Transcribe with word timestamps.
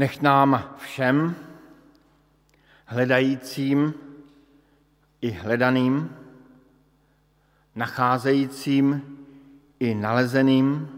Nech 0.00 0.22
nám 0.22 0.64
všem, 0.76 1.36
hledajícím 2.86 3.94
i 5.20 5.30
hledaným, 5.30 6.16
nacházejícím 7.74 9.02
i 9.80 9.94
nalezeným, 9.94 10.88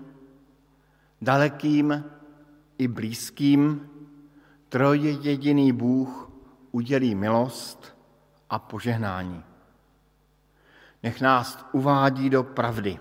dalekým 1.23 2.05
i 2.79 2.89
blízkým, 2.89 3.91
trojjediný 4.69 5.73
Bůh 5.73 6.31
udělí 6.71 7.15
milost 7.15 7.97
a 8.51 8.59
požehnání. 8.59 9.45
Nech 11.03 11.21
nás 11.21 11.67
uvádí 11.73 12.31
do 12.31 12.43
pravdy. 12.43 12.99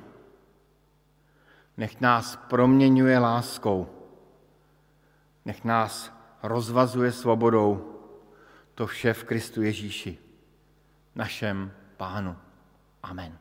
Nech 1.77 2.01
nás 2.01 2.35
proměňuje 2.35 3.19
láskou. 3.19 4.00
Nech 5.45 5.63
nás 5.63 6.13
rozvazuje 6.43 7.11
svobodou. 7.11 7.99
To 8.75 8.87
vše 8.87 9.13
v 9.13 9.23
Kristu 9.23 9.61
Ježíši, 9.61 10.17
našem 11.15 11.71
Pánu. 11.97 12.37
Amen. 13.03 13.37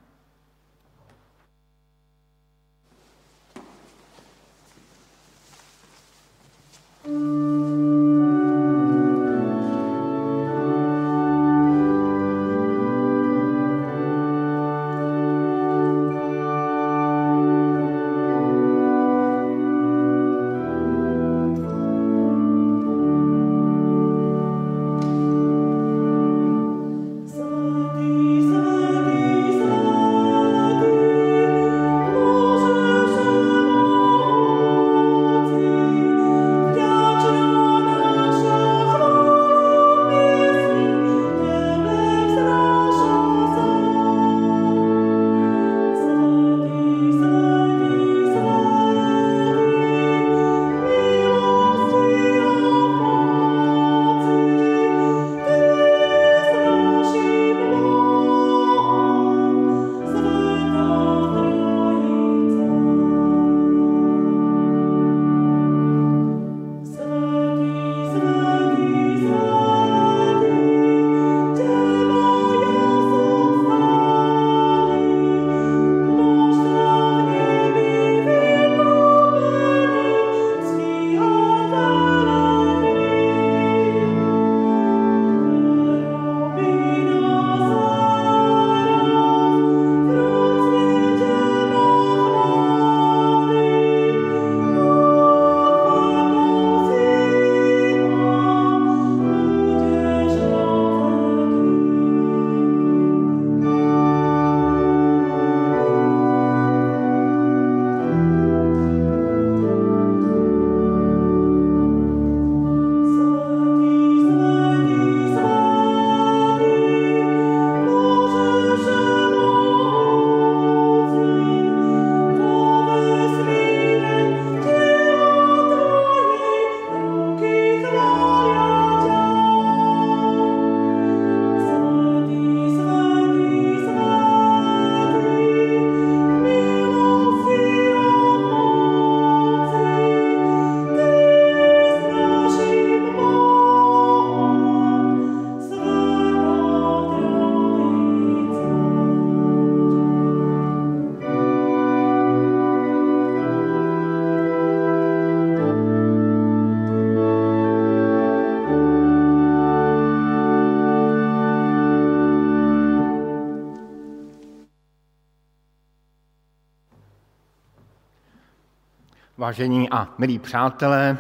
Vážení 169.51 169.91
a 169.91 170.15
milí 170.19 170.39
přátelé, 170.39 171.19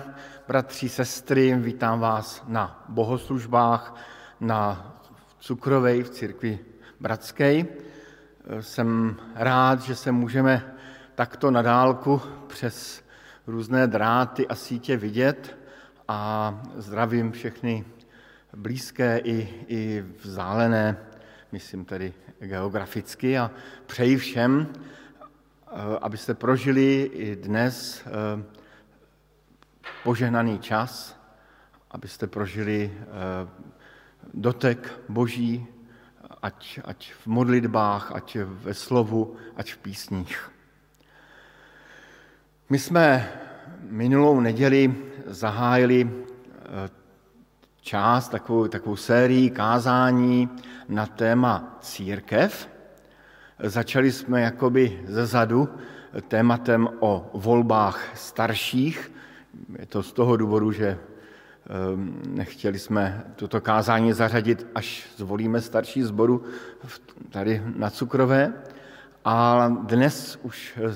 bratři, 0.48 0.88
sestry, 0.88 1.56
vítám 1.56 2.00
vás 2.00 2.44
na 2.46 2.84
bohoslužbách 2.88 3.94
na 4.40 4.92
Cukrovej 5.38 6.02
v 6.02 6.10
církvi 6.10 6.58
Bratské. 7.00 7.64
Jsem 8.60 9.16
rád, 9.34 9.80
že 9.80 9.94
se 9.94 10.12
můžeme 10.12 10.74
takto 11.14 11.50
na 11.50 11.62
dálku 11.62 12.22
přes 12.46 13.04
různé 13.46 13.86
dráty 13.86 14.48
a 14.48 14.54
sítě 14.54 14.96
vidět 14.96 15.58
a 16.08 16.54
zdravím 16.76 17.32
všechny 17.32 17.84
blízké 18.56 19.18
i, 19.18 19.64
i 19.66 20.04
vzdálené, 20.22 20.96
myslím 21.52 21.84
tedy 21.84 22.12
geograficky 22.38 23.38
a 23.38 23.50
přeji 23.86 24.16
všem, 24.16 24.66
abyste 26.00 26.34
prožili 26.34 27.10
i 27.14 27.36
dnes 27.36 28.02
eh, 28.06 28.42
požehnaný 30.04 30.58
čas, 30.58 31.16
abyste 31.90 32.26
prožili 32.26 32.90
eh, 32.90 33.48
dotek 34.34 35.00
Boží, 35.08 35.66
ať, 36.42 36.80
ať 36.84 37.12
v 37.12 37.26
modlitbách, 37.26 38.12
ať 38.14 38.36
ve 38.44 38.74
slovu, 38.74 39.36
ať 39.56 39.72
v 39.72 39.78
písních. 39.78 40.50
My 42.70 42.78
jsme 42.78 43.32
minulou 43.80 44.40
neděli 44.40 44.94
zahájili 45.26 46.10
část, 47.80 48.28
takovou, 48.28 48.68
takovou 48.68 48.96
sérii 48.96 49.50
kázání 49.50 50.48
na 50.88 51.06
téma 51.06 51.78
církev. 51.80 52.68
Začali 53.62 54.12
jsme 54.12 54.40
jakoby 54.40 55.00
ze 55.06 55.26
zadu 55.26 55.68
tématem 56.28 56.88
o 57.00 57.30
volbách 57.34 58.16
starších. 58.18 59.12
Je 59.78 59.86
to 59.86 60.02
z 60.02 60.12
toho 60.12 60.36
důvodu, 60.36 60.72
že 60.72 60.86
ehm, 60.88 62.22
nechtěli 62.28 62.78
jsme 62.78 63.24
toto 63.36 63.60
kázání 63.60 64.12
zařadit, 64.12 64.66
až 64.74 65.08
zvolíme 65.16 65.60
starší 65.60 66.02
zboru 66.02 66.44
tady 67.30 67.62
na 67.76 67.90
Cukrové. 67.90 68.52
A 69.24 69.68
dnes 69.68 70.38
už 70.42 70.78
eh, 70.90 70.94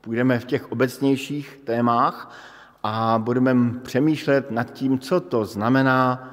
půjdeme 0.00 0.38
v 0.38 0.44
těch 0.44 0.72
obecnějších 0.72 1.60
témách 1.64 2.36
a 2.82 3.18
budeme 3.18 3.78
přemýšlet 3.78 4.50
nad 4.50 4.72
tím, 4.72 4.98
co 4.98 5.20
to 5.20 5.44
znamená 5.44 6.30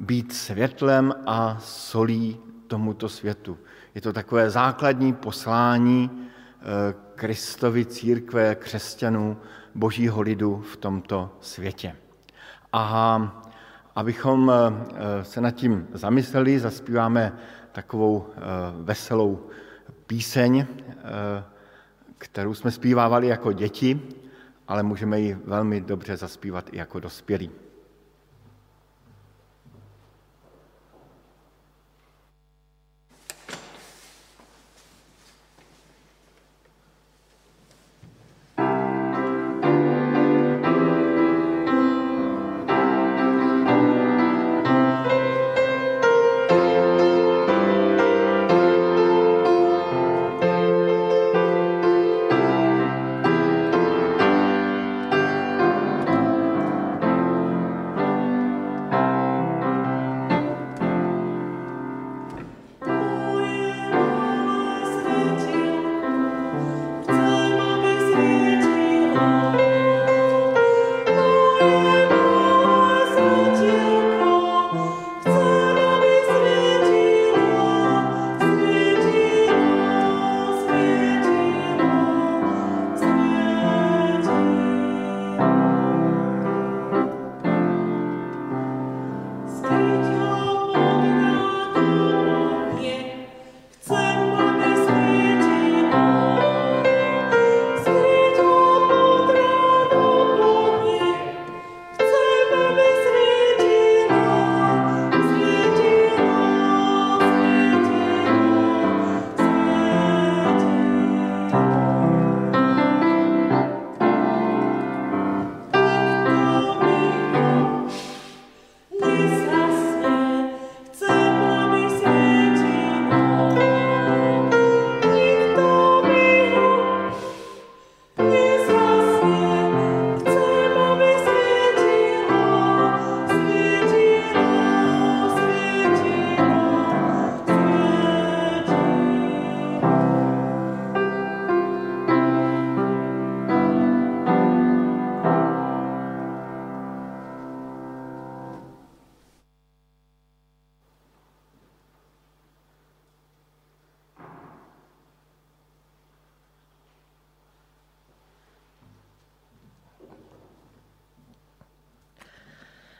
být 0.00 0.32
světlem 0.32 1.14
a 1.26 1.58
solí 1.60 2.36
tomuto 2.66 3.08
světu. 3.08 3.58
Je 3.96 4.02
to 4.02 4.12
takové 4.12 4.50
základní 4.50 5.12
poslání 5.12 6.10
eh, 6.12 6.94
Kristovi 7.14 7.84
církve, 7.84 8.54
křesťanů, 8.54 9.36
božího 9.74 10.20
lidu 10.22 10.60
v 10.72 10.76
tomto 10.76 11.36
světě. 11.40 11.96
A 12.72 13.32
abychom 13.94 14.52
se 15.22 15.40
nad 15.40 15.50
tím 15.50 15.88
zamysleli, 15.92 16.60
zaspíváme 16.60 17.32
takovou 17.72 18.26
veselou 18.82 19.46
píseň, 20.06 20.66
kterou 22.18 22.54
jsme 22.54 22.70
zpívávali 22.70 23.26
jako 23.26 23.52
děti, 23.52 24.00
ale 24.68 24.82
můžeme 24.82 25.20
ji 25.20 25.38
velmi 25.44 25.80
dobře 25.80 26.16
zaspívat 26.16 26.68
i 26.72 26.78
jako 26.78 27.00
dospělí. 27.00 27.50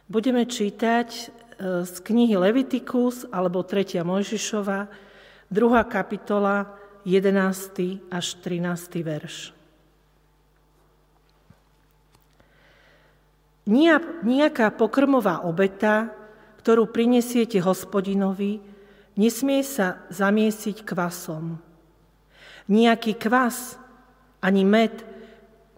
Budeme 0.07 0.47
čítať 0.47 1.09
e, 1.11 1.23
z 1.83 1.95
knihy 1.99 2.39
Levitikus 2.39 3.27
alebo 3.27 3.67
3. 3.67 4.07
Mojžišova, 4.07 4.87
2. 5.51 5.59
kapitola, 5.91 6.79
11. 7.03 8.07
až 8.15 8.27
13. 8.39 9.03
verš. 9.03 9.51
Nijaká 14.23 14.71
pokrmová 14.71 15.43
obeta, 15.43 16.15
ktorú 16.63 16.87
prinesiete 16.87 17.59
hospodinovi, 17.59 18.63
nesmie 19.19 19.67
sa 19.67 20.07
zamiesiť 20.15 20.87
kvasom. 20.87 21.59
Nijaký 22.71 23.19
kvas 23.19 23.75
ani 24.39 24.63
med 24.63 25.03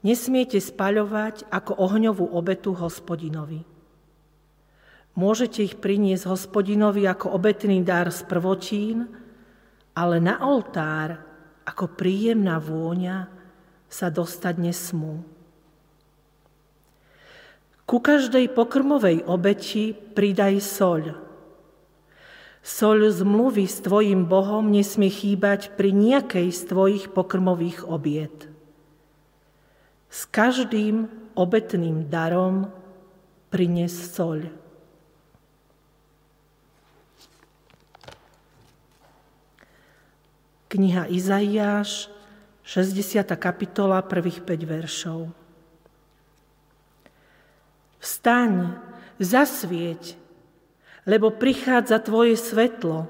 nesmiete 0.05 0.61
spaľovať 0.61 1.49
ako 1.49 1.81
ohňovú 1.81 2.29
obetu 2.29 2.77
hospodinovi. 2.77 3.78
Môžete 5.19 5.67
ich 5.67 5.75
priniesť 5.75 6.31
hospodinovi 6.31 7.03
ako 7.11 7.35
obetný 7.35 7.83
dar 7.83 8.07
z 8.15 8.23
prvotín, 8.23 9.11
ale 9.99 10.23
na 10.23 10.39
oltár 10.47 11.19
ako 11.67 11.91
príjemná 11.99 12.63
vôňa 12.63 13.27
sa 13.91 14.15
dostať 14.15 14.55
nesmú. 14.63 15.27
Ku 17.83 17.99
každej 17.99 18.53
pokrmovej 18.55 19.27
obeti 19.27 19.91
pridaj 19.91 20.63
soľ. 20.63 21.19
Soľ 22.63 23.11
zmluvy 23.11 23.65
s 23.67 23.83
tvojim 23.83 24.29
Bohom 24.29 24.71
nesmie 24.71 25.11
chýbať 25.11 25.75
pri 25.75 25.91
nejakej 25.99 26.53
z 26.53 26.61
tvojich 26.69 27.05
pokrmových 27.11 27.91
obiet. 27.91 28.47
S 30.13 30.31
každým 30.31 31.11
obetným 31.35 32.07
darom 32.07 32.71
prines 33.51 34.15
soľ. 34.15 34.58
Kniha 40.69 41.09
Izaiáš, 41.09 42.13
60. 42.61 43.25
kapitola, 43.41 44.05
prvých 44.05 44.45
5 44.45 44.69
veršov. 44.69 45.21
Vstaň, 47.97 48.77
zasvieť, 49.17 50.21
lebo 51.09 51.33
prichádza 51.33 51.97
tvoje 52.05 52.37
svetlo 52.37 53.09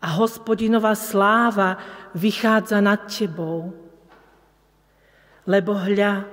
a 0.00 0.06
hospodinová 0.16 0.96
sláva 0.96 1.76
vychádza 2.16 2.80
nad 2.80 3.12
tebou. 3.12 3.76
Lebo 5.44 5.76
hľa, 5.76 6.24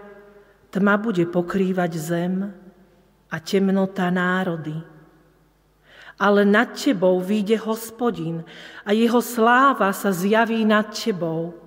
tma 0.72 0.96
bude 0.96 1.28
pokrývať 1.28 1.92
zem 2.00 2.48
a 3.28 3.36
temnota 3.44 4.08
národy 4.08 4.91
ale 6.22 6.46
nad 6.46 6.78
tebou 6.78 7.18
vyjde 7.18 7.58
hospodin 7.66 8.46
a 8.86 8.94
jeho 8.94 9.18
sláva 9.26 9.90
sa 9.90 10.14
zjaví 10.14 10.62
nad 10.62 10.94
tebou. 10.94 11.58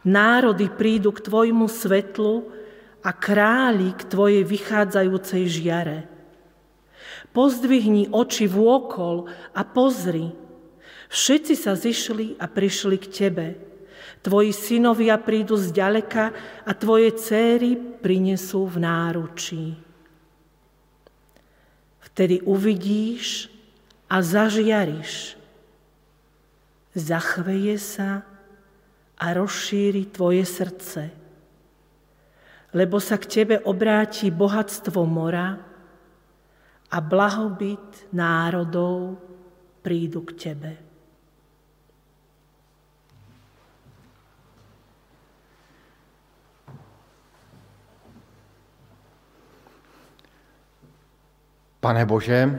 Národy 0.00 0.72
prídu 0.72 1.12
k 1.12 1.20
tvojmu 1.20 1.68
svetlu 1.68 2.48
a 3.04 3.12
králi 3.12 3.92
k 3.92 4.00
tvojej 4.08 4.40
vychádzajúcej 4.48 5.44
žiare. 5.44 6.08
Pozdvihni 7.36 8.08
oči 8.08 8.48
vôkol 8.48 9.28
a 9.52 9.60
pozri. 9.60 10.32
Všetci 11.12 11.54
sa 11.60 11.76
zišli 11.76 12.40
a 12.40 12.48
prišli 12.48 12.96
k 12.96 13.06
tebe. 13.12 13.46
Tvoji 14.24 14.56
synovia 14.56 15.20
prídu 15.20 15.60
z 15.60 15.68
ďaleka 15.68 16.32
a 16.64 16.72
tvoje 16.72 17.12
céry 17.20 17.76
prinesú 17.76 18.64
v 18.64 18.76
náručí. 18.80 19.83
Vtedy 22.14 22.46
uvidíš 22.46 23.50
a 24.06 24.22
zažiariš. 24.22 25.34
Zachveje 26.94 27.74
sa 27.82 28.22
a 29.18 29.26
rozšíri 29.34 30.14
tvoje 30.14 30.46
srdce, 30.46 31.10
lebo 32.70 33.02
sa 33.02 33.18
k 33.18 33.26
tebe 33.26 33.58
obráti 33.66 34.30
bohatstvo 34.30 35.02
mora 35.02 35.58
a 36.86 36.98
blahobyt 37.02 38.14
národov 38.14 39.18
prídu 39.82 40.22
k 40.22 40.30
tebe. 40.38 40.72
Pane 51.84 52.06
Bože, 52.06 52.58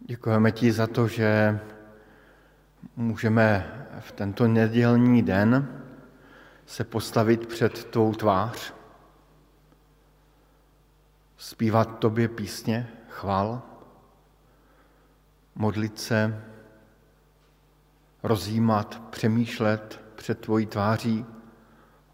děkujeme 0.00 0.52
ti 0.52 0.72
za 0.72 0.86
to, 0.86 1.08
že 1.08 1.60
můžeme 2.96 3.72
v 4.00 4.12
tento 4.12 4.48
nedělní 4.48 5.22
den 5.22 5.82
se 6.66 6.84
postavit 6.84 7.46
před 7.46 7.84
tvou 7.84 8.14
tvář, 8.14 8.74
zpívat 11.36 11.98
tobě 11.98 12.28
písně, 12.28 12.88
chval, 13.08 13.62
modlit 15.54 16.00
se, 16.00 16.44
rozjímat, 18.22 19.02
přemýšlet 19.10 20.00
před 20.14 20.40
tvojí 20.40 20.66
tváří 20.66 21.26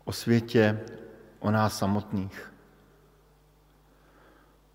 o 0.04 0.12
světě, 0.12 0.80
o 1.38 1.50
nás 1.50 1.78
samotných. 1.78 2.47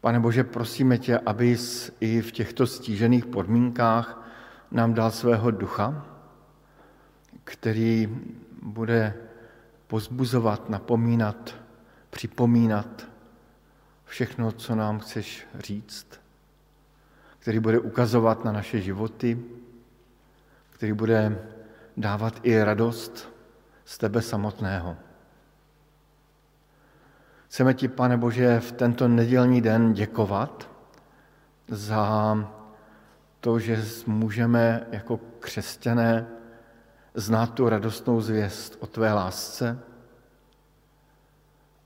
Pane 0.04 0.20
Bože, 0.20 0.44
prosíme 0.44 0.98
tě, 0.98 1.20
abys 1.20 1.92
i 2.00 2.22
v 2.22 2.32
těchto 2.32 2.68
stížených 2.68 3.26
podmínkách 3.26 4.28
nám 4.72 4.94
dal 4.94 5.12
svého 5.12 5.52
ducha, 5.52 6.06
který 7.44 8.20
bude 8.62 9.14
pozbuzovat, 9.88 10.70
napomínat, 10.70 11.56
připomínat 12.10 13.08
všechno, 14.06 14.52
co 14.52 14.76
nám 14.76 15.00
chceš 15.00 15.48
říct, 15.60 16.08
který 17.40 17.60
bude 17.60 17.80
ukazovat 17.80 18.46
na 18.46 18.52
naše 18.52 18.82
životy, 18.82 19.40
který 20.70 20.94
bude 20.94 21.48
dávat 21.98 22.40
i 22.44 22.64
radost 22.64 23.34
z 23.86 23.98
tebe 23.98 24.22
samotného. 24.22 24.98
Chceme 27.54 27.74
ti, 27.74 27.88
pane 27.88 28.18
Bože, 28.18 28.60
v 28.60 28.72
tento 28.72 29.08
nedělní 29.08 29.62
den 29.62 29.94
děkovat 29.94 30.70
za 31.68 32.38
to, 33.40 33.60
že 33.60 33.84
můžeme 34.08 34.88
jako 34.92 35.20
křesťané 35.40 36.28
znát 37.14 37.54
tu 37.54 37.70
radostnou 37.70 38.22
zvěst 38.22 38.78
o 38.80 38.88
tvé 38.88 39.14
lásce 39.14 39.80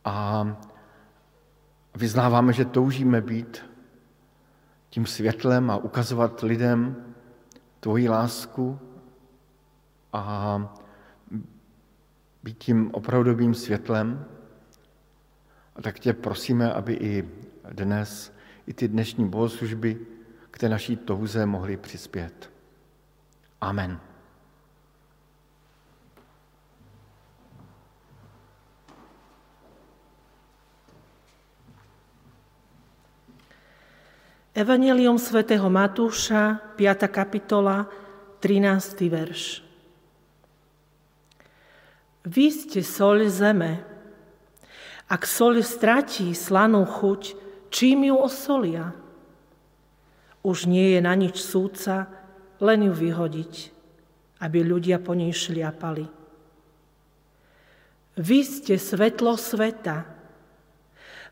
a 0.06 0.48
vyznáváme, 1.96 2.54
že 2.54 2.66
toužíme 2.66 3.22
být 3.22 3.66
tím 4.90 5.06
světlem 5.06 5.72
a 5.72 5.78
ukazovat 5.78 6.42
lidem 6.42 6.96
tvoji 7.80 8.10
lásku 8.10 8.80
a 10.14 10.58
být 12.44 12.58
tím 12.58 12.90
opravdovým 12.94 13.54
světlem. 13.54 14.26
A 15.78 15.82
tak 15.82 16.00
tě 16.00 16.14
prosíme, 16.14 16.74
aby 16.74 16.94
i 16.94 17.30
dnes, 17.72 18.34
i 18.68 18.74
ty 18.74 18.88
dnešní 18.88 19.30
bohoslužby 19.30 19.98
k 20.52 20.58
té 20.58 20.70
naší 20.70 20.96
touze 20.96 21.46
mohly 21.46 21.78
přispět. 21.78 22.52
Amen. 23.62 24.00
Evangelium 34.58 35.22
svätého 35.22 35.70
Matúša, 35.70 36.74
5. 36.82 37.06
kapitola, 37.14 37.86
13. 38.42 39.06
verš. 39.06 39.62
Vy 42.26 42.46
ste 42.50 42.82
soľ 42.82 43.30
zeme. 43.30 43.87
Ak 45.08 45.24
soľ 45.24 45.64
stratí 45.64 46.36
slanú 46.36 46.84
chuť, 46.84 47.40
čím 47.72 48.12
ju 48.12 48.16
osolia? 48.20 48.92
Už 50.44 50.68
nie 50.68 50.96
je 50.96 51.00
na 51.00 51.16
nič 51.16 51.40
súca, 51.40 52.12
len 52.60 52.92
ju 52.92 52.94
vyhodiť, 52.94 53.54
aby 54.44 54.60
ľudia 54.68 55.00
po 55.00 55.16
nej 55.16 55.32
šliapali. 55.32 56.12
Vy 58.20 58.40
ste 58.44 58.76
svetlo 58.76 59.40
sveta. 59.40 60.10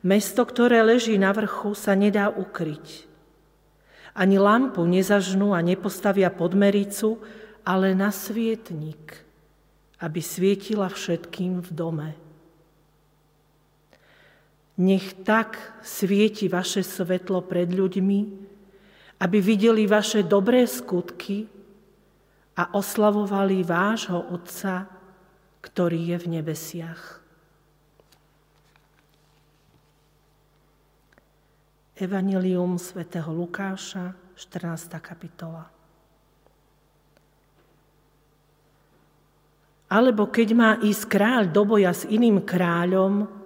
Mesto, 0.05 0.46
ktoré 0.46 0.79
leží 0.86 1.17
na 1.17 1.34
vrchu, 1.34 1.74
sa 1.74 1.98
nedá 1.98 2.29
ukryť. 2.29 3.10
Ani 4.15 4.39
lampu 4.39 4.88
nezažnú 4.88 5.51
a 5.51 5.60
nepostavia 5.60 6.32
pod 6.32 6.55
mericu, 6.55 7.20
ale 7.67 7.91
na 7.98 8.13
svietnik, 8.13 9.20
aby 10.00 10.22
svietila 10.22 10.88
všetkým 10.88 11.60
v 11.60 11.70
dome. 11.74 12.10
Nech 14.75 15.24
tak 15.24 15.79
svieti 15.79 16.51
vaše 16.51 16.84
svetlo 16.84 17.39
pred 17.48 17.72
ľuďmi, 17.72 18.20
aby 19.24 19.38
videli 19.39 19.88
vaše 19.88 20.27
dobré 20.27 20.67
skutky 20.67 21.48
a 22.60 22.75
oslavovali 22.75 23.63
vášho 23.63 24.20
Otca, 24.36 24.88
ktorý 25.63 26.15
je 26.15 26.17
v 26.20 26.27
nebesiach. 26.27 27.03
Evangelium 31.96 32.75
svätého 32.75 33.32
Lukáša, 33.32 34.12
14. 34.36 35.00
kapitola. 35.00 35.72
Alebo 39.88 40.27
keď 40.27 40.50
má 40.51 40.72
ísť 40.84 41.08
kráľ 41.08 41.44
do 41.48 41.63
boja 41.63 41.96
s 41.96 42.03
iným 42.03 42.44
kráľom, 42.44 43.44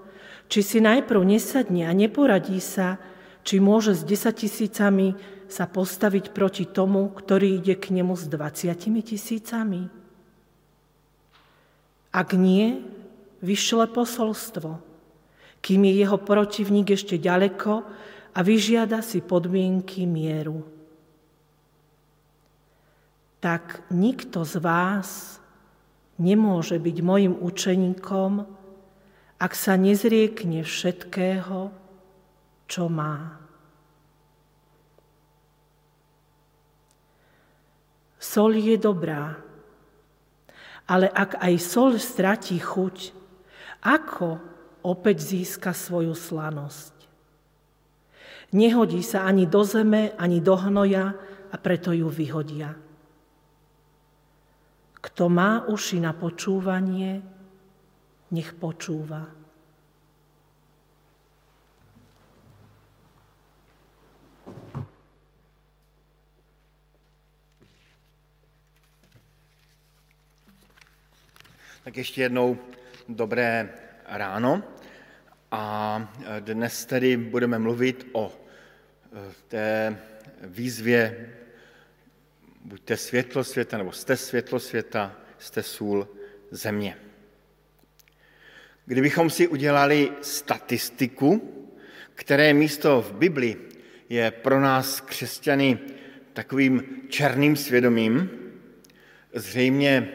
či 0.49 0.59
si 0.65 0.81
najprv 0.81 1.21
nesadne 1.21 1.85
a 1.85 1.93
neporadí 1.93 2.57
sa, 2.57 2.97
či 3.45 3.61
môže 3.61 3.93
s 3.93 4.03
desatisícami 4.03 5.13
sa 5.45 5.69
postaviť 5.69 6.33
proti 6.33 6.65
tomu, 6.65 7.09
ktorý 7.13 7.61
ide 7.61 7.77
k 7.77 7.93
nemu 7.93 8.13
s 8.17 8.25
dvaciatimi 8.25 9.01
tisícami? 9.05 9.81
Ak 12.09 12.33
nie, 12.33 12.81
vyšle 13.45 13.89
posolstvo, 13.93 14.81
kým 15.61 15.81
je 15.85 15.93
jeho 16.01 16.17
protivník 16.17 16.97
ešte 16.97 17.21
ďaleko 17.21 17.85
a 18.33 18.39
vyžiada 18.41 19.03
si 19.03 19.19
podmienky 19.19 20.07
mieru. 20.09 20.63
Tak 23.39 23.87
nikto 23.93 24.43
z 24.43 24.59
vás 24.59 25.39
nemôže 26.19 26.75
byť 26.75 26.97
mojim 26.99 27.33
učeníkom, 27.39 28.58
ak 29.39 29.55
sa 29.55 29.79
nezriekne 29.79 30.67
všetkého, 30.67 31.71
čo 32.67 32.83
má. 32.91 33.39
Sol 38.19 38.59
je 38.59 38.75
dobrá, 38.75 39.39
ale 40.83 41.07
ak 41.07 41.39
aj 41.39 41.55
sol 41.63 41.95
stratí 41.95 42.59
chuť, 42.59 43.15
ako 43.79 44.43
opäť 44.83 45.23
získa 45.23 45.71
svoju 45.71 46.11
slanosť? 46.11 46.99
Nehodí 48.51 48.99
sa 48.99 49.23
ani 49.23 49.47
do 49.47 49.63
zeme, 49.63 50.11
ani 50.19 50.43
do 50.43 50.59
hnoja 50.59 51.15
a 51.49 51.55
preto 51.55 51.95
ju 51.95 52.11
vyhodia. 52.11 52.75
Kto 54.99 55.31
má 55.31 55.63
uši 55.71 56.03
na 56.03 56.11
počúvanie, 56.11 57.38
nech 58.31 58.53
počúva. 58.53 59.27
Tak 71.83 71.97
ještě 71.97 72.21
jednou 72.21 72.57
dobré 73.09 73.69
ráno. 74.05 74.63
A 75.51 76.13
dnes 76.39 76.85
tedy 76.85 77.17
budeme 77.17 77.59
mluvit 77.59 78.07
o 78.13 78.29
e, 78.29 79.33
té 79.47 79.97
výzvě 80.41 81.33
buďte 82.61 82.97
světlo 82.97 83.43
světa, 83.43 83.77
nebo 83.77 83.91
jste 83.91 84.17
světlo 84.17 84.59
světa, 84.59 85.15
jste 85.39 85.63
sůl 85.63 86.07
země. 86.51 87.08
Kdybychom 88.89 89.29
si 89.29 89.47
udělali 89.47 90.11
statistiku, 90.21 91.53
které 92.15 92.53
místo 92.53 93.01
v 93.01 93.13
Bibli 93.13 93.57
je 94.09 94.31
pro 94.31 94.61
nás 94.61 95.01
křesťany 95.01 95.79
takovým 96.33 96.83
černým 97.09 97.55
svědomím, 97.55 98.29
zřejmě 99.33 99.91
e, 99.93 100.09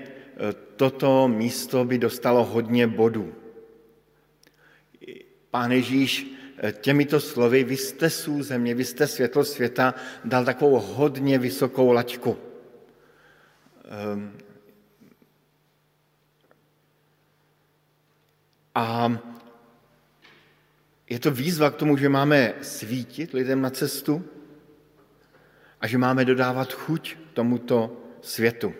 toto 0.76 1.28
místo 1.28 1.84
by 1.84 1.98
dostalo 1.98 2.44
hodně 2.44 2.86
bodů. 2.86 3.34
Pán 5.50 5.72
Ježíš 5.72 6.26
eh, 6.58 6.72
těmito 6.72 7.20
slovy, 7.20 7.64
vy 7.64 7.76
jste 7.76 8.10
sůl 8.10 8.42
země, 8.42 8.74
vy 8.74 8.84
jste 8.84 9.06
světlo 9.06 9.44
světa, 9.44 9.94
dal 10.24 10.44
takovou 10.44 10.78
hodně 10.78 11.38
vysokou 11.38 11.92
laťku. 11.92 12.36
A 18.74 19.18
Je 21.08 21.20
to 21.20 21.30
výzva 21.30 21.70
k 21.70 21.76
tomu, 21.76 21.96
že 21.96 22.08
máme 22.08 22.54
svítit 22.62 23.32
lidem 23.32 23.60
na 23.60 23.70
cestu 23.70 24.24
a 25.80 25.86
že 25.86 25.98
máme 25.98 26.24
dodávat 26.24 26.72
chuť 26.72 27.16
tomuto 27.32 28.00
světu. 28.22 28.74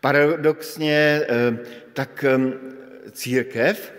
Paradoxně 0.00 0.96
eh, 0.96 1.26
tak 1.92 2.24
eh, 2.24 2.38
církev 3.10 3.94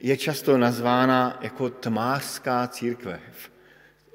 je 0.00 0.16
často 0.16 0.58
nazvána 0.58 1.38
jako 1.40 1.70
tmářská 1.70 2.68
církev. 2.68 3.50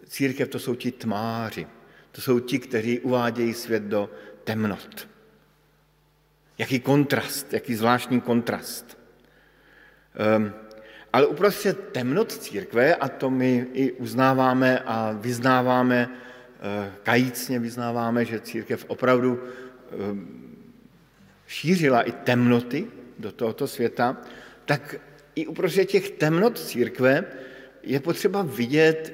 Církev 0.06 0.50
to 0.50 0.60
jsou 0.60 0.76
ti 0.76 0.92
tmáři, 0.92 1.68
to 2.12 2.22
jsou 2.22 2.40
ti, 2.40 2.60
kteří 2.60 3.00
uvádějí 3.00 3.54
svět 3.54 3.84
do 3.84 4.10
temnot. 4.44 5.08
Jaký 6.58 6.80
kontrast, 6.80 7.54
jaký 7.54 7.76
zvláštní 7.76 8.22
kontrast. 8.22 9.01
Um, 10.38 10.54
ale 11.14 11.26
uprostřed 11.28 11.90
temnot 11.92 12.32
církve, 12.32 12.96
a 12.96 13.08
to 13.08 13.30
my 13.30 13.68
i 13.74 13.92
uznáváme 13.92 14.80
a 14.80 15.12
vyznáváme, 15.12 16.10
uh, 16.10 16.94
kajícně 17.04 17.60
vyznáváme, 17.60 18.26
že 18.26 18.40
církev 18.40 18.86
opravdu 18.88 19.44
um, 20.12 20.42
šířila 21.48 22.02
i 22.02 22.12
temnoty 22.12 22.88
do 23.20 23.32
tohoto 23.32 23.68
světa, 23.68 24.18
tak 24.66 24.96
i 25.36 25.48
uprostřed 25.48 25.86
těch 25.86 26.10
temnot 26.10 26.60
církve 26.60 27.24
je 27.84 28.00
potřeba 28.00 28.42
vidět, 28.42 29.14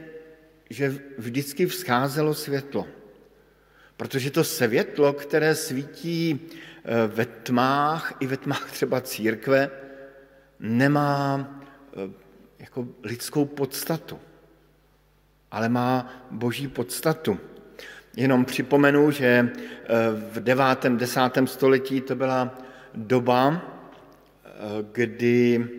že 0.69 0.95
vždycky 1.17 1.65
vzcházelo 1.65 2.33
světlo. 2.33 2.87
Protože 3.97 4.31
to 4.31 4.43
světlo, 4.43 5.13
které 5.13 5.55
svítí 5.55 6.39
eh, 6.39 7.07
ve 7.07 7.25
tmách, 7.25 8.13
i 8.19 8.27
ve 8.27 8.37
tmách 8.37 8.71
třeba 8.71 9.01
církve, 9.01 9.69
nemá 10.59 11.47
eh, 11.93 12.11
jako 12.59 12.87
lidskou 13.03 13.45
podstatu, 13.45 14.19
ale 15.51 15.69
má 15.69 16.13
boží 16.31 16.67
podstatu. 16.67 17.39
Jenom 18.15 18.45
připomenu, 18.45 19.11
že 19.11 19.25
eh, 19.25 19.53
v 20.31 20.39
9. 20.39 20.65
10. 20.85 21.21
století 21.45 22.01
to 22.01 22.15
byla 22.15 22.57
doba, 22.93 23.61
kdy, 24.91 25.69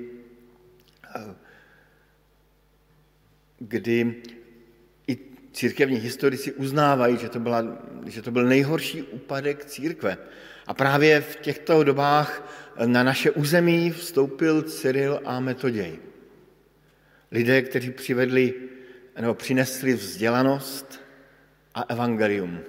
kdy 3.59 4.23
církevní 5.59 5.97
historici 5.97 6.53
uznávají, 6.53 7.19
že 7.19 7.29
to, 7.29 7.41
byla, 7.41 7.64
že 8.07 8.23
to 8.23 8.31
byl 8.31 8.45
nejhorší 8.45 9.03
úpadek 9.03 9.64
církve. 9.64 10.19
A 10.67 10.75
právě 10.75 11.21
v 11.21 11.37
těchto 11.37 11.85
dobách 11.85 12.43
na 12.87 13.03
naše 13.03 13.31
území 13.31 13.91
vstoupil 13.91 14.62
Cyril 14.62 15.21
a 15.25 15.41
Metoděj. 15.41 15.99
Lidé, 17.31 17.62
kteří 17.62 17.91
přivedli 17.91 18.55
nebo 19.21 19.35
přinesli 19.35 19.95
vzdělanost 19.95 21.01
a 21.75 21.83
evangelium 21.83 22.61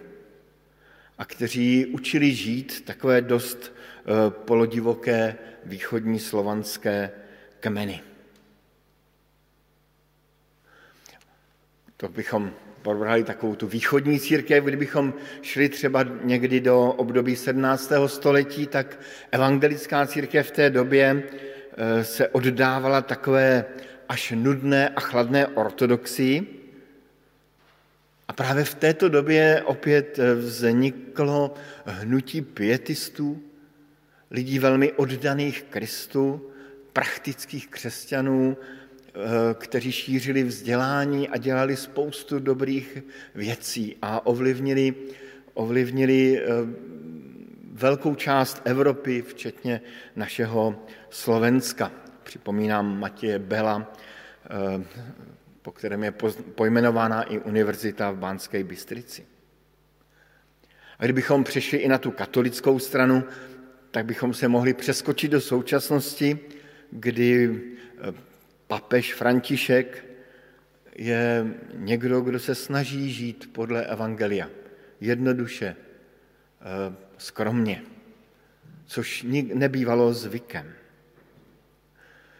a 1.17 1.25
kteří 1.25 1.85
učili 1.85 2.33
žít 2.33 2.85
takové 2.85 3.21
dost 3.21 3.71
eh, 3.71 4.31
polodivoké 4.31 5.37
východní 5.65 6.19
slovanské 6.19 7.11
kmeny. 7.59 8.01
To 11.97 12.09
bychom 12.09 12.53
probrali 12.81 13.23
takovou 13.23 13.55
tu 13.55 13.67
východní 13.67 14.19
církev, 14.19 14.63
kdybychom 14.63 15.13
šli 15.41 15.69
třeba 15.69 16.05
někdy 16.23 16.59
do 16.59 16.85
období 16.85 17.35
17. 17.35 17.91
století, 18.05 18.67
tak 18.67 18.99
evangelická 19.31 20.07
církev 20.07 20.47
v 20.47 20.51
té 20.51 20.69
době 20.69 21.23
eh, 21.77 22.03
se 22.03 22.27
oddávala 22.27 23.01
takové 23.01 23.65
až 24.09 24.33
nudné 24.35 24.89
a 24.89 24.99
chladné 24.99 25.47
ortodoxii. 25.47 26.55
A 28.27 28.33
právě 28.33 28.63
v 28.63 28.75
této 28.75 29.09
době 29.09 29.61
opět 29.65 30.19
eh, 30.19 30.35
vzniklo 30.35 31.53
hnutí 31.85 32.41
pietistů, 32.41 33.41
lidí 34.31 34.59
velmi 34.59 34.91
oddaných 34.91 35.63
Kristu, 35.69 36.49
praktických 36.93 37.67
křesťanů, 37.67 38.57
kteří 39.53 39.91
šířili 39.91 40.43
vzdělání 40.43 41.29
a 41.29 41.37
dělali 41.37 41.75
spoustu 41.75 42.39
dobrých 42.39 42.97
věcí 43.35 43.97
a 44.01 44.25
ovlivnili, 44.25 44.95
ovlivnili 45.53 46.39
eh, 46.39 46.47
velkou 47.71 48.15
část 48.15 48.61
Evropy, 48.65 49.21
včetně 49.21 49.81
našeho 50.15 50.85
Slovenska. 51.09 51.91
Připomínám 52.23 52.99
Matěje 52.99 53.39
Bela, 53.39 53.93
eh, 54.45 54.83
po 55.61 55.71
kterém 55.71 56.03
je 56.03 56.13
pojmenována 56.55 57.23
i 57.23 57.39
univerzita 57.39 58.11
v 58.11 58.17
Bánské 58.17 58.63
Bystrici. 58.63 59.25
A 60.99 61.03
kdybychom 61.03 61.43
přešli 61.43 61.77
i 61.77 61.87
na 61.87 61.97
tu 61.97 62.11
katolickou 62.11 62.79
stranu, 62.79 63.23
tak 63.91 64.05
bychom 64.05 64.33
se 64.33 64.47
mohli 64.47 64.73
přeskočit 64.73 65.31
do 65.31 65.41
současnosti, 65.41 66.39
kdy 66.91 67.61
papež 68.69 69.13
František 69.13 70.05
je 70.95 71.45
někdo, 71.73 72.21
kdo 72.21 72.39
se 72.39 72.55
snaží 72.55 73.13
žít 73.13 73.49
podle 73.53 73.85
Evangelia. 73.85 74.49
Jednoduše, 75.01 75.75
eh, 75.75 76.95
skromně, 77.17 77.83
což 78.85 79.25
nebývalo 79.53 80.13
zvykem. 80.13 80.73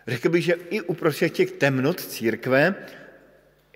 Řekl 0.07 0.29
bych, 0.29 0.43
že 0.43 0.53
i 0.53 0.81
uprostřed 0.81 1.29
těch 1.29 1.51
temnot 1.51 2.01
církve 2.01 2.75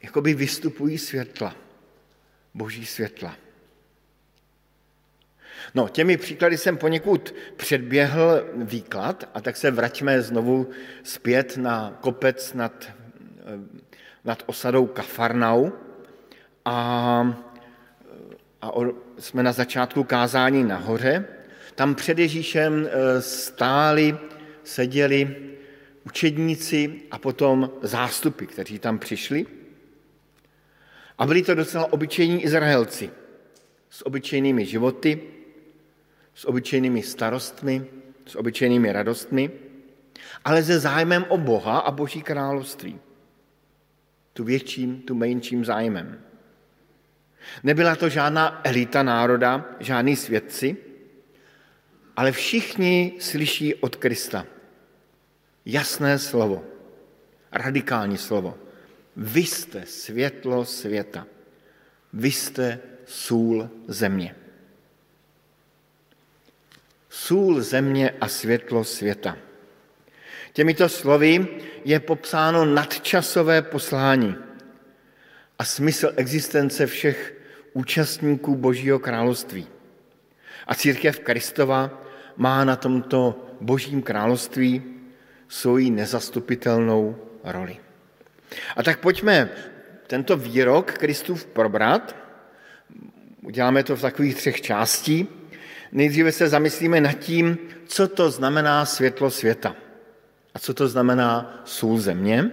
jakoby 0.03 0.33
vystupují 0.33 0.97
světla, 0.97 1.55
boží 2.53 2.85
světla. 2.85 3.37
No, 5.75 5.89
těmi 5.89 6.17
příklady 6.17 6.57
jsem 6.57 6.77
poněkud 6.77 7.35
předběhl 7.57 8.45
výklad 8.55 9.29
a 9.33 9.41
tak 9.41 9.57
se 9.57 9.71
vraťme 9.71 10.21
znovu 10.21 10.69
zpět 11.03 11.57
na 11.57 11.97
kopec 12.01 12.53
nad, 12.53 12.73
eh, 12.83 13.81
nad 14.25 14.43
osadou 14.45 14.85
Kafarnau 14.85 15.69
a, 16.65 17.37
a 18.61 18.71
jsme 19.19 19.43
na 19.43 19.51
začátku 19.51 20.03
kázání 20.03 20.63
nahoře. 20.63 21.25
Tam 21.75 21.95
před 21.95 22.19
Ježíšem 22.19 22.87
eh, 22.87 23.21
stáli, 23.21 24.17
seděli 24.63 25.35
učedníci 26.05 27.01
a 27.11 27.17
potom 27.17 27.71
zástupy, 27.81 28.45
kteří 28.45 28.79
tam 28.79 28.99
přišli. 28.99 29.45
A 31.17 31.25
byli 31.25 31.43
to 31.43 31.55
docela 31.55 31.93
obyčejní 31.93 32.43
Izraelci 32.43 33.09
s 33.89 34.05
obyčejnými 34.05 34.65
životy, 34.65 35.21
s 36.35 36.45
obyčejnými 36.45 37.03
starostmi, 37.03 37.85
s 38.25 38.35
obyčejnými 38.35 38.91
radostmi, 38.91 39.51
ale 40.45 40.63
se 40.63 40.79
zájmem 40.79 41.25
o 41.29 41.37
Boha 41.37 41.79
a 41.79 41.91
Boží 41.91 42.21
království. 42.21 42.99
Tu 44.33 44.43
větším, 44.43 45.01
tu 45.01 45.15
menším 45.15 45.65
zájmem. 45.65 46.21
Nebyla 47.63 47.95
to 47.95 48.09
žádná 48.09 48.61
elita 48.63 49.03
národa, 49.03 49.65
žádní 49.79 50.15
svědci, 50.15 50.77
ale 52.15 52.31
všichni 52.31 53.13
slyší 53.19 53.75
od 53.75 53.95
Krista 53.95 54.45
jasné 55.65 56.19
slovo, 56.19 56.63
radikální 57.51 58.17
slovo. 58.17 58.57
Vy 59.15 59.39
jste 59.39 59.85
světlo 59.85 60.65
světa, 60.65 61.27
vy 62.13 62.31
jste 62.31 62.79
sůl 63.05 63.69
země 63.87 64.35
sůl 67.13 67.61
země 67.61 68.13
a 68.21 68.27
světlo 68.27 68.83
světa. 68.83 69.37
Těmito 70.53 70.89
slovy 70.89 71.47
je 71.85 71.99
popsáno 71.99 72.65
nadčasové 72.65 73.61
poslání 73.61 74.35
a 75.59 75.65
smysl 75.65 76.13
existence 76.15 76.85
všech 76.85 77.33
účastníků 77.73 78.55
Božího 78.55 78.99
království. 78.99 79.67
A 80.67 80.75
církev 80.75 81.19
Kristova 81.19 82.01
má 82.37 82.65
na 82.65 82.75
tomto 82.75 83.45
Božím 83.61 84.01
království 84.01 84.83
svoji 85.47 85.89
nezastupitelnou 85.89 87.17
roli. 87.43 87.77
A 88.75 88.83
tak 88.83 88.99
pojďme 88.99 89.49
tento 90.07 90.37
výrok 90.37 90.91
Kristův 90.91 91.45
probrat. 91.45 92.15
Uděláme 93.41 93.83
to 93.83 93.95
v 93.95 94.01
takových 94.01 94.35
třech 94.35 94.61
částí. 94.61 95.42
Nejdříve 95.93 96.31
se 96.31 96.49
zamyslíme 96.49 97.01
nad 97.01 97.13
tím, 97.13 97.57
co 97.85 98.07
to 98.07 98.31
znamená 98.31 98.85
světlo 98.85 99.31
světa 99.31 99.75
a 100.53 100.59
co 100.59 100.73
to 100.73 100.87
znamená 100.87 101.61
sůl 101.65 101.97
země. 101.97 102.51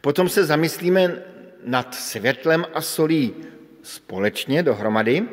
Potom 0.00 0.28
se 0.28 0.44
zamyslíme 0.44 1.22
nad 1.64 1.94
světlem 1.94 2.66
a 2.74 2.80
solí 2.80 3.34
společně 3.82 4.62
dohromady 4.62 5.24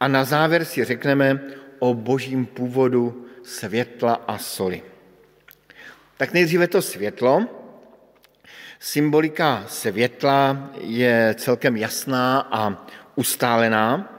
a 0.00 0.08
na 0.08 0.24
závěr 0.24 0.64
si 0.64 0.84
řekneme 0.84 1.40
o 1.78 1.94
božím 1.94 2.46
původu 2.46 3.26
světla 3.42 4.24
a 4.26 4.38
soli. 4.38 4.82
Tak 6.16 6.32
nejdříve 6.32 6.68
to 6.68 6.82
světlo. 6.82 7.46
Symbolika 8.80 9.64
světla 9.68 10.70
je 10.80 11.34
celkem 11.38 11.76
jasná 11.76 12.48
a 12.50 12.86
ustálená. 13.14 14.13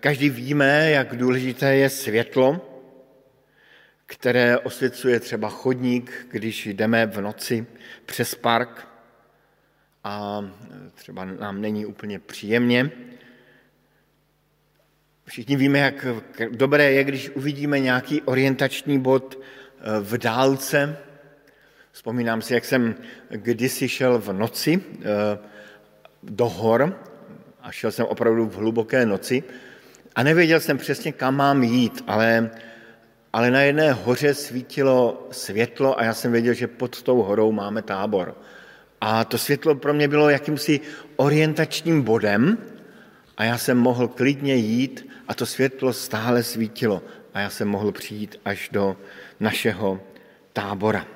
Každý 0.00 0.30
víme, 0.30 0.90
jak 0.90 1.16
důležité 1.16 1.74
je 1.74 1.90
světlo, 1.90 2.72
které 4.06 4.58
osvěcuje 4.58 5.20
třeba 5.20 5.48
chodník, 5.48 6.26
když 6.30 6.66
jdeme 6.66 7.06
v 7.06 7.20
noci 7.20 7.66
přes 8.06 8.34
park 8.34 8.88
a 10.04 10.44
třeba 10.94 11.24
nám 11.24 11.60
není 11.60 11.86
úplně 11.86 12.18
příjemně. 12.18 12.90
Všichni 15.26 15.56
víme, 15.56 15.78
jak 15.78 16.06
dobré 16.50 16.92
je, 16.92 17.04
když 17.04 17.30
uvidíme 17.30 17.80
nějaký 17.80 18.22
orientační 18.22 18.98
bod 18.98 19.38
eh, 19.38 20.00
v 20.00 20.18
dálce. 20.18 20.98
Vzpomínám 21.92 22.42
si, 22.42 22.54
jak 22.54 22.64
jsem 22.64 22.94
kdysi 23.30 23.88
šel 23.88 24.18
v 24.18 24.32
noci 24.32 24.82
eh, 24.82 25.04
do 26.22 26.48
hor 26.48 27.00
a 27.60 27.72
šel 27.72 27.92
jsem 27.92 28.06
opravdu 28.06 28.46
v 28.46 28.54
hluboké 28.54 29.06
noci 29.06 29.44
a 30.16 30.22
nevěděl 30.22 30.60
jsem 30.60 30.78
přesně, 30.78 31.12
kam 31.12 31.36
mám 31.36 31.62
jít, 31.62 32.04
ale, 32.06 32.50
ale 33.32 33.50
na 33.50 33.60
jedné 33.60 33.92
hoře 33.92 34.34
svítilo 34.34 35.28
světlo 35.30 36.00
a 36.00 36.04
já 36.04 36.14
jsem 36.14 36.32
věděl, 36.32 36.54
že 36.54 36.66
pod 36.66 37.02
tou 37.02 37.22
horou 37.22 37.52
máme 37.52 37.82
tábor. 37.82 38.34
A 39.00 39.24
to 39.24 39.38
světlo 39.38 39.74
pro 39.74 39.94
mě 39.94 40.08
bylo 40.08 40.30
jakýmsi 40.30 40.80
orientačním 41.16 42.02
bodem 42.02 42.58
a 43.36 43.44
já 43.44 43.58
jsem 43.58 43.78
mohl 43.78 44.08
klidně 44.08 44.54
jít 44.54 45.08
a 45.28 45.34
to 45.34 45.46
světlo 45.46 45.92
stále 45.92 46.42
svítilo 46.42 47.02
a 47.34 47.40
já 47.40 47.50
jsem 47.50 47.68
mohl 47.68 47.92
přijít 47.92 48.40
až 48.44 48.68
do 48.72 48.96
našeho 49.40 50.00
tábora. 50.52 51.06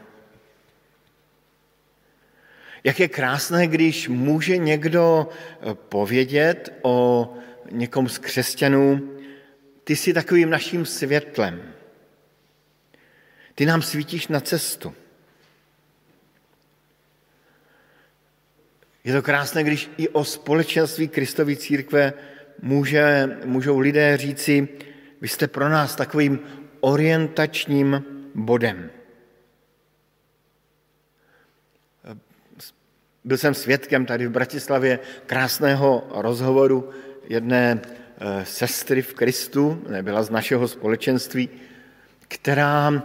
Jak 2.85 3.01
je 3.01 3.09
krásné, 3.09 3.67
když 3.67 4.09
může 4.09 4.57
někdo 4.57 5.29
eh, 5.29 5.75
povědět 5.75 6.73
o 6.83 7.29
někom 7.71 8.09
z 8.09 8.19
křesťanů, 8.19 9.17
ty 9.85 9.97
jsi 9.97 10.13
takovým 10.13 10.51
naším 10.51 10.87
světlem. 10.87 11.63
Ty 13.55 13.67
nám 13.67 13.83
svítíš 13.83 14.29
na 14.29 14.41
cestu. 14.41 14.95
Je 19.05 19.13
to 19.13 19.23
krásné, 19.23 19.65
když 19.65 19.91
i 19.97 20.09
o 20.09 20.25
společenství 20.25 21.09
Kristovy 21.09 21.57
církve 21.57 22.13
může, 22.63 23.29
můžou 23.45 23.79
lidé 23.79 24.17
říci, 24.17 24.69
vy 25.21 25.29
jste 25.29 25.49
pro 25.49 25.69
nás 25.69 25.97
takovým 25.97 26.41
orientačním 26.81 28.05
bodem. 28.35 28.91
Byl 33.25 33.39
jsem 33.39 33.55
svědkem 33.55 34.07
tady 34.07 34.27
v 34.27 34.31
Bratislavě 34.31 34.99
krásného 35.27 36.09
rozhovoru 36.11 36.91
jedné 37.31 37.79
eh, 37.79 38.45
sestry 38.45 39.03
v 39.03 39.15
Kristu, 39.15 39.83
nebyla 39.89 40.23
z 40.23 40.31
našeho 40.31 40.69
společenství, 40.69 41.49
která 42.29 42.91
eh, 42.93 43.03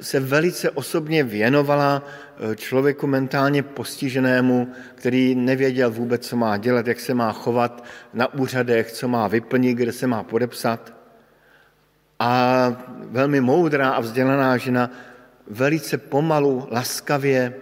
se 0.00 0.20
velice 0.20 0.70
osobně 0.70 1.24
věnovala 1.24 2.02
eh, 2.02 2.56
člověku 2.56 3.06
mentálně 3.06 3.62
postiženému, 3.62 4.72
který 4.94 5.34
nevěděl 5.34 5.90
vůbec, 5.90 6.26
co 6.28 6.36
má 6.36 6.56
dělat, 6.56 6.86
jak 6.86 7.00
se 7.00 7.14
má 7.14 7.32
chovat 7.32 7.84
na 8.14 8.34
úřadech, 8.34 8.92
co 8.92 9.08
má 9.08 9.28
vyplnit, 9.28 9.76
kde 9.76 9.92
se 9.92 10.06
má 10.06 10.22
podepsat. 10.22 10.92
A 12.18 12.32
velmi 13.12 13.40
moudrá 13.40 13.90
a 13.90 14.00
vzdělaná 14.00 14.56
žena 14.56 14.90
velice 15.46 15.98
pomalu, 15.98 16.68
laskavě 16.70 17.54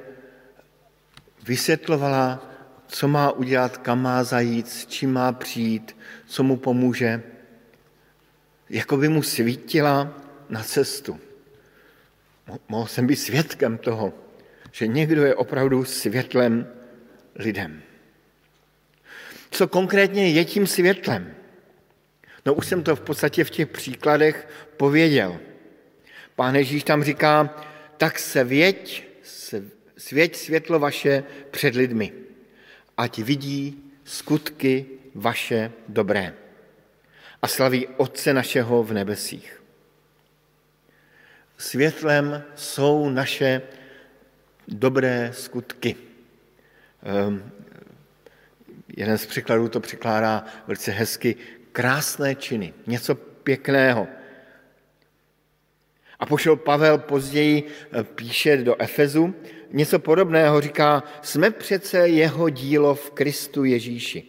vysvětlovala, 1.46 2.51
co 2.92 3.08
má 3.08 3.32
udělat, 3.32 3.76
kam 3.76 4.02
má 4.02 4.24
zajít, 4.24 4.68
s 4.68 4.86
čím 4.86 5.12
má 5.12 5.32
přijít, 5.32 5.96
co 6.26 6.42
mu 6.42 6.56
pomůže. 6.56 7.22
Jako 8.70 8.96
by 8.96 9.08
mu 9.08 9.22
svítila 9.22 10.14
na 10.48 10.62
cestu. 10.62 11.20
Mohl 12.68 12.86
jsem 12.86 13.06
být 13.06 13.16
svědkem 13.16 13.78
toho, 13.78 14.12
že 14.72 14.86
někdo 14.86 15.24
je 15.24 15.34
opravdu 15.34 15.84
světlem 15.84 16.66
lidem. 17.34 17.82
Co 19.50 19.68
konkrétně 19.68 20.30
je 20.30 20.44
tím 20.44 20.66
světlem? 20.66 21.34
No 22.46 22.54
už 22.54 22.66
jsem 22.66 22.82
to 22.82 22.96
v 22.96 23.00
podstatě 23.00 23.44
v 23.44 23.50
těch 23.50 23.68
příkladech 23.68 24.48
pověděl. 24.76 25.40
Pán 26.36 26.56
Ježíš 26.56 26.84
tam 26.84 27.04
říká, 27.04 27.56
tak 27.96 28.18
se 28.18 28.44
věď, 28.44 29.08
svěť 29.96 30.36
světlo 30.36 30.78
vaše 30.78 31.24
před 31.50 31.74
lidmi, 31.74 32.21
ať 33.02 33.18
vidí 33.18 33.82
skutky 34.06 34.86
vaše 35.14 35.74
dobré 35.90 36.34
a 37.42 37.46
slaví 37.48 37.86
Otce 37.98 38.30
našeho 38.30 38.82
v 38.82 38.92
nebesích. 38.92 39.62
Světlem 41.58 42.42
jsou 42.54 43.10
naše 43.10 43.62
dobré 44.68 45.30
skutky. 45.34 45.96
Um, 47.02 47.42
jeden 48.96 49.18
z 49.18 49.26
překladů 49.26 49.68
to 49.68 49.80
překládá 49.80 50.46
velice 50.66 50.90
hezky 50.90 51.36
krásné 51.72 52.34
činy, 52.34 52.74
něco 52.86 53.14
pěkného. 53.14 54.06
A 56.18 56.26
pošel 56.26 56.56
Pavel 56.56 56.98
později 56.98 57.66
eh, 57.66 58.04
píše 58.04 58.56
do 58.56 58.82
Efezu, 58.82 59.34
něco 59.72 59.98
podobného 59.98 60.60
říká, 60.60 61.02
jsme 61.22 61.50
přece 61.50 62.08
jeho 62.08 62.48
dílo 62.48 62.94
v 62.94 63.10
Kristu 63.10 63.64
Ježíši. 63.64 64.24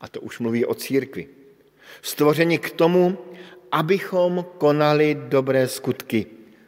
A 0.00 0.08
to 0.08 0.20
už 0.20 0.38
mluví 0.38 0.64
o 0.64 0.74
církvi. 0.74 1.28
Stvoření 2.02 2.58
k 2.58 2.70
tomu, 2.70 3.18
abychom 3.72 4.44
konali 4.58 5.16
dobré 5.28 5.68
skutky, 5.68 6.26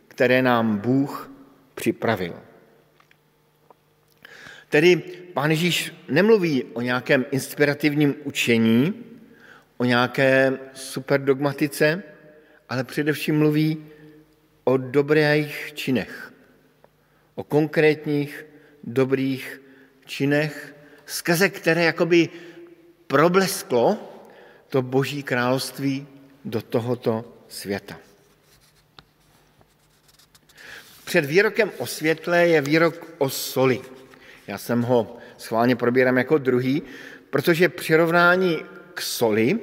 které 0.09 0.43
nám 0.43 0.79
Bůh 0.79 1.31
připravil. 1.75 2.35
Tedy 4.69 4.97
pán 5.33 5.51
Ježíš 5.51 5.95
nemluví 6.09 6.65
o 6.65 6.81
nějakém 6.81 7.27
inspirativním 7.31 8.15
učení, 8.25 8.95
o 9.77 9.85
nějaké 9.85 10.59
superdogmatice, 10.75 12.03
ale 12.69 12.85
především 12.85 13.39
mluví 13.39 13.85
o 14.65 14.77
dobrých 14.77 15.73
činech, 15.75 16.32
o 17.35 17.45
konkrétních 17.45 18.47
dobrých 18.85 19.61
činech, 20.05 20.75
skrze 21.07 21.49
které 21.49 21.85
jakoby 21.85 22.29
problesklo 23.07 23.99
to 24.69 24.83
boží 24.83 25.23
království 25.23 26.07
do 26.45 26.63
tohoto 26.63 27.25
světa. 27.49 27.99
Před 31.05 31.25
výrokem 31.25 31.71
o 31.79 31.87
světle 31.87 32.49
je 32.49 32.61
výrok 32.61 33.07
o 33.19 33.31
soli. 33.31 33.81
Já 34.47 34.59
jsem 34.59 34.83
ho 34.83 35.17
schválně 35.39 35.77
probírám 35.77 36.19
jako 36.19 36.39
druhý, 36.39 36.83
protože 37.31 37.69
přirovnání 37.69 38.65
k 38.95 39.01
soli 39.01 39.59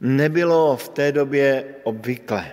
nebylo 0.00 0.76
v 0.76 0.88
té 0.88 1.12
době 1.12 1.64
obvyklé. 1.82 2.52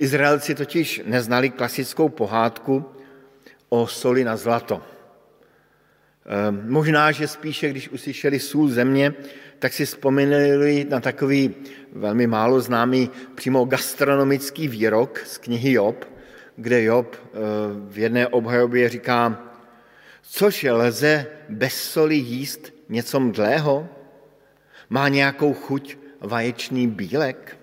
Izraelci 0.00 0.54
totiž 0.54 1.02
neznali 1.04 1.50
klasickou 1.50 2.08
pohádku 2.08 2.84
o 3.68 3.86
soli 3.86 4.24
na 4.24 4.36
zlato. 4.36 4.80
Ehm, 4.80 6.72
možná, 6.72 7.12
že 7.12 7.28
spíše, 7.28 7.70
když 7.70 7.88
uslyšeli 7.88 8.40
sůl 8.40 8.68
země, 8.68 9.14
tak 9.58 9.72
si 9.72 9.84
vzpomínali 9.84 10.86
na 10.90 11.00
takový 11.00 11.54
velmi 11.92 12.26
málo 12.26 12.60
známý 12.60 13.10
přímo 13.34 13.64
gastronomický 13.64 14.68
výrok 14.68 15.20
z 15.26 15.38
knihy 15.38 15.72
Job, 15.72 16.04
kde 16.56 16.82
Job 16.82 17.16
ehm, 17.16 17.88
v 17.90 17.98
jedné 17.98 18.28
obhajobě 18.28 18.88
říká, 18.88 19.36
což 20.22 20.66
lze 20.70 21.26
bez 21.48 21.74
soli 21.74 22.16
jíst 22.16 22.72
něco 22.88 23.20
mdlého? 23.20 23.88
Má 24.90 25.08
nějakou 25.08 25.54
chuť 25.54 25.96
vaječný 26.20 26.88
bílek? 26.88 27.59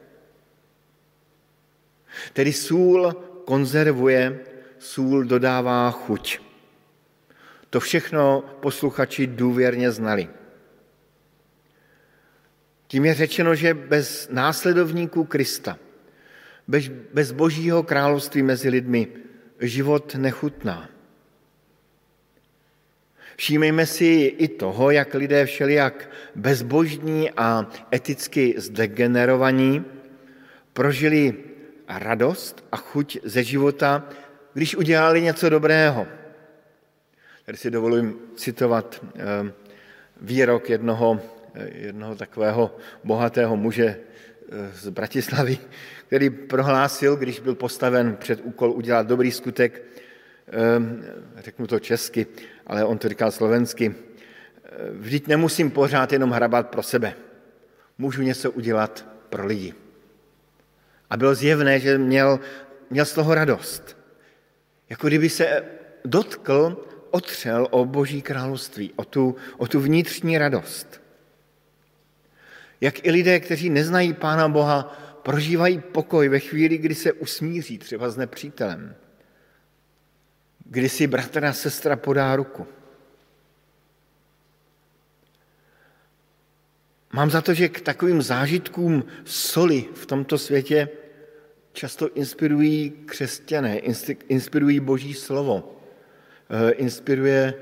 Tedy 2.34 2.54
sůl 2.54 3.16
konzervuje, 3.46 4.40
sůl 4.80 5.24
dodává 5.24 5.92
chuť. 5.92 6.40
To 7.70 7.80
všechno 7.80 8.44
posluchači 8.60 9.28
důvěrně 9.28 9.92
znali. 9.92 10.28
Tím 12.88 13.06
je 13.06 13.14
řečeno, 13.14 13.56
že 13.56 13.74
bez 13.74 14.30
následovníků 14.32 15.24
Krista, 15.24 15.78
bez, 16.68 16.88
bez 17.14 17.32
božího 17.32 17.84
království 17.84 18.42
mezi 18.42 18.70
lidmi, 18.70 19.08
život 19.60 20.16
nechutná. 20.16 20.90
Všímejme 23.36 23.86
si 23.86 24.06
i 24.38 24.48
toho, 24.48 24.92
jak 24.92 25.14
lidé 25.14 25.46
všelijak 25.46 26.10
bezbožní 26.36 27.32
a 27.32 27.70
eticky 27.94 28.54
zdegenerovaní 28.58 29.86
prožili 30.74 31.34
radost 31.88 32.66
a 32.72 32.78
chuť 32.78 33.18
ze 33.24 33.44
života 33.44 34.04
když 34.58 34.76
udělali 34.76 35.22
něco 35.22 35.50
dobrého. 35.50 36.08
Tady 37.46 37.58
si 37.58 37.72
dovolím 37.72 38.16
citovat 38.36 39.06
eh, 39.06 39.52
výrok 40.22 40.70
jednoho, 40.70 41.22
eh, 41.54 41.70
jednoho 41.74 42.16
takového 42.16 42.76
bohatého 43.04 43.58
muže 43.58 43.86
eh, 43.86 44.72
z 44.74 44.90
Bratislavy, 44.90 45.58
který 46.08 46.30
prohlásil, 46.30 47.16
když 47.16 47.40
byl 47.40 47.56
postaven 47.56 48.16
před 48.16 48.42
úkol 48.44 48.72
udělat 48.72 49.08
dobrý 49.08 49.32
skutek, 49.32 49.84
řeknu 51.38 51.68
to 51.68 51.80
česky, 51.80 52.28
ale 52.68 52.86
on 52.86 52.98
to 52.98 53.10
říkal 53.10 53.32
slovensky, 53.32 53.96
vždyť 54.92 55.28
nemusím 55.28 55.72
pořád 55.72 56.14
jenom 56.14 56.32
hrabat 56.32 56.70
pro 56.70 56.84
sebe. 56.84 57.14
Můžu 57.98 58.22
něco 58.22 58.52
udělat 58.52 59.06
pro 59.30 59.46
lidi. 59.46 59.74
A 61.10 61.18
bylo 61.18 61.36
zjevné, 61.36 61.80
že 61.80 61.98
měl, 61.98 62.40
měl 62.90 63.06
z 63.06 63.14
toho 63.14 63.36
radost. 63.36 63.98
Jako 64.90 65.08
kdyby 65.08 65.30
se 65.30 65.64
dotkl, 66.06 66.86
otřel 67.12 67.68
o 67.72 67.86
Boží 67.86 68.22
království, 68.22 68.94
o 68.96 69.06
tu, 69.06 69.36
o 69.58 69.68
tu 69.68 69.80
vnitřní 69.80 70.38
radost. 70.38 71.02
Jak 72.82 73.06
i 73.06 73.12
lidé, 73.12 73.40
kteří 73.40 73.70
neznají 73.70 74.14
Pána 74.14 74.50
Boha, 74.50 74.84
prožívají 75.24 75.80
pokoj 75.80 76.30
ve 76.30 76.40
chvíli, 76.40 76.78
kdy 76.78 76.96
se 76.96 77.12
usmíří 77.14 77.78
třeba 77.78 78.10
s 78.10 78.18
nepřítelem, 78.18 78.96
kdy 80.66 80.90
si 80.90 81.08
bratr 81.08 81.46
a 81.46 81.54
sestra 81.54 81.96
podá 81.96 82.36
ruku. 82.36 82.68
Mám 87.14 87.30
za 87.30 87.42
to, 87.42 87.54
že 87.54 87.70
k 87.70 87.82
takovým 87.82 88.22
zážitkům 88.22 89.04
soli 89.26 89.86
v 89.94 90.06
tomto 90.06 90.38
světě 90.38 90.90
často 91.74 92.14
inspirují 92.14 92.94
křesťané, 93.06 93.80
inspirují 94.28 94.80
Boží 94.80 95.14
slovo, 95.14 95.82
eh, 96.50 96.72
inspiruje, 96.72 97.54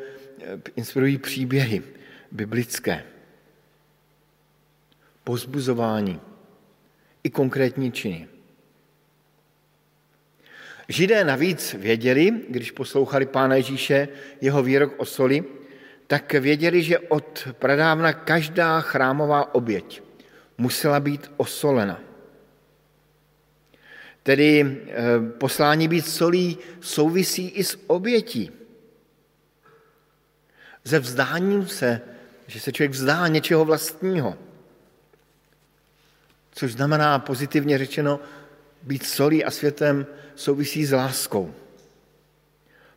eh, 0.42 0.62
inspirují 0.76 1.18
příběhy 1.18 1.84
biblické, 2.32 3.04
pozbuzování 5.24 6.22
i 7.24 7.30
konkrétní 7.30 7.92
činy. 7.92 8.28
Židé 10.88 11.24
navíc 11.24 11.74
věděli, 11.74 12.34
když 12.50 12.72
poslouchali 12.72 13.26
Pána 13.26 13.56
Ježíše, 13.56 14.08
jeho 14.42 14.64
výrok 14.64 14.94
o 14.98 15.06
soli, 15.06 15.44
tak 16.08 16.34
věděli, 16.34 16.84
že 16.84 17.00
od 17.00 17.48
pradávna 17.52 18.14
každá 18.14 18.82
chrámová 18.82 19.56
oběť 19.56 20.04
musela 20.58 21.00
být 21.00 21.32
osolena. 21.38 22.00
Tedy 24.24 24.62
eh, 24.62 24.94
poslání 25.38 25.88
být 25.88 26.08
solí 26.08 26.58
souvisí 26.82 27.50
i 27.50 27.64
s 27.64 27.80
obětí. 27.88 28.52
Ze 30.84 31.00
vzdáním 31.00 31.68
se, 31.68 32.02
že 32.48 32.60
se 32.60 32.72
člověk 32.72 32.92
vzdá 32.92 33.28
něčeho 33.28 33.66
vlastního. 33.66 34.38
Což 36.52 36.74
znamená 36.74 37.20
pozitivně 37.20 37.78
řečeno, 37.78 38.20
být 38.84 39.06
solí 39.06 39.46
a 39.46 39.52
světem 39.52 40.06
souvisí 40.36 40.86
s 40.86 40.92
láskou. 40.92 41.54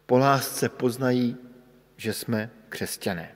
Po 0.07 0.19
lásce 0.19 0.69
poznají, 0.69 1.37
že 1.97 2.13
jsme 2.13 2.51
křesťané. 2.69 3.29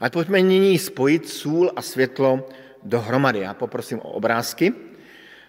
A 0.00 0.10
pojďme 0.10 0.42
nyní 0.42 0.78
spojit 0.78 1.28
sůl 1.28 1.72
a 1.76 1.82
světlo 1.82 2.48
dohromady. 2.82 3.38
Já 3.38 3.54
poprosím 3.54 3.98
o 3.98 4.10
obrázky. 4.10 4.72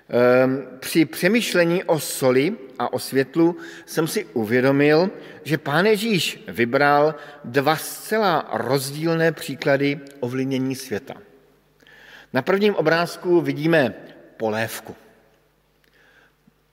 Ehm, 0.10 0.68
při 0.80 1.06
přemýšlení 1.06 1.84
o 1.84 2.00
soli 2.00 2.56
a 2.80 2.94
o 2.94 3.00
světlu 3.00 3.58
jsem 3.86 4.08
si 4.08 4.26
uvědomil, 4.26 5.10
že 5.44 5.58
pán 5.58 5.86
Ježíš 5.86 6.44
vybral 6.48 7.16
dva 7.44 7.76
zcela 7.76 8.50
rozdílné 8.54 9.32
příklady 9.32 10.00
ovlivnění 10.20 10.76
světa. 10.76 11.14
Na 12.34 12.42
prvním 12.42 12.76
obrázku 12.76 13.42
vidíme 13.42 13.94
polévku. 14.38 14.96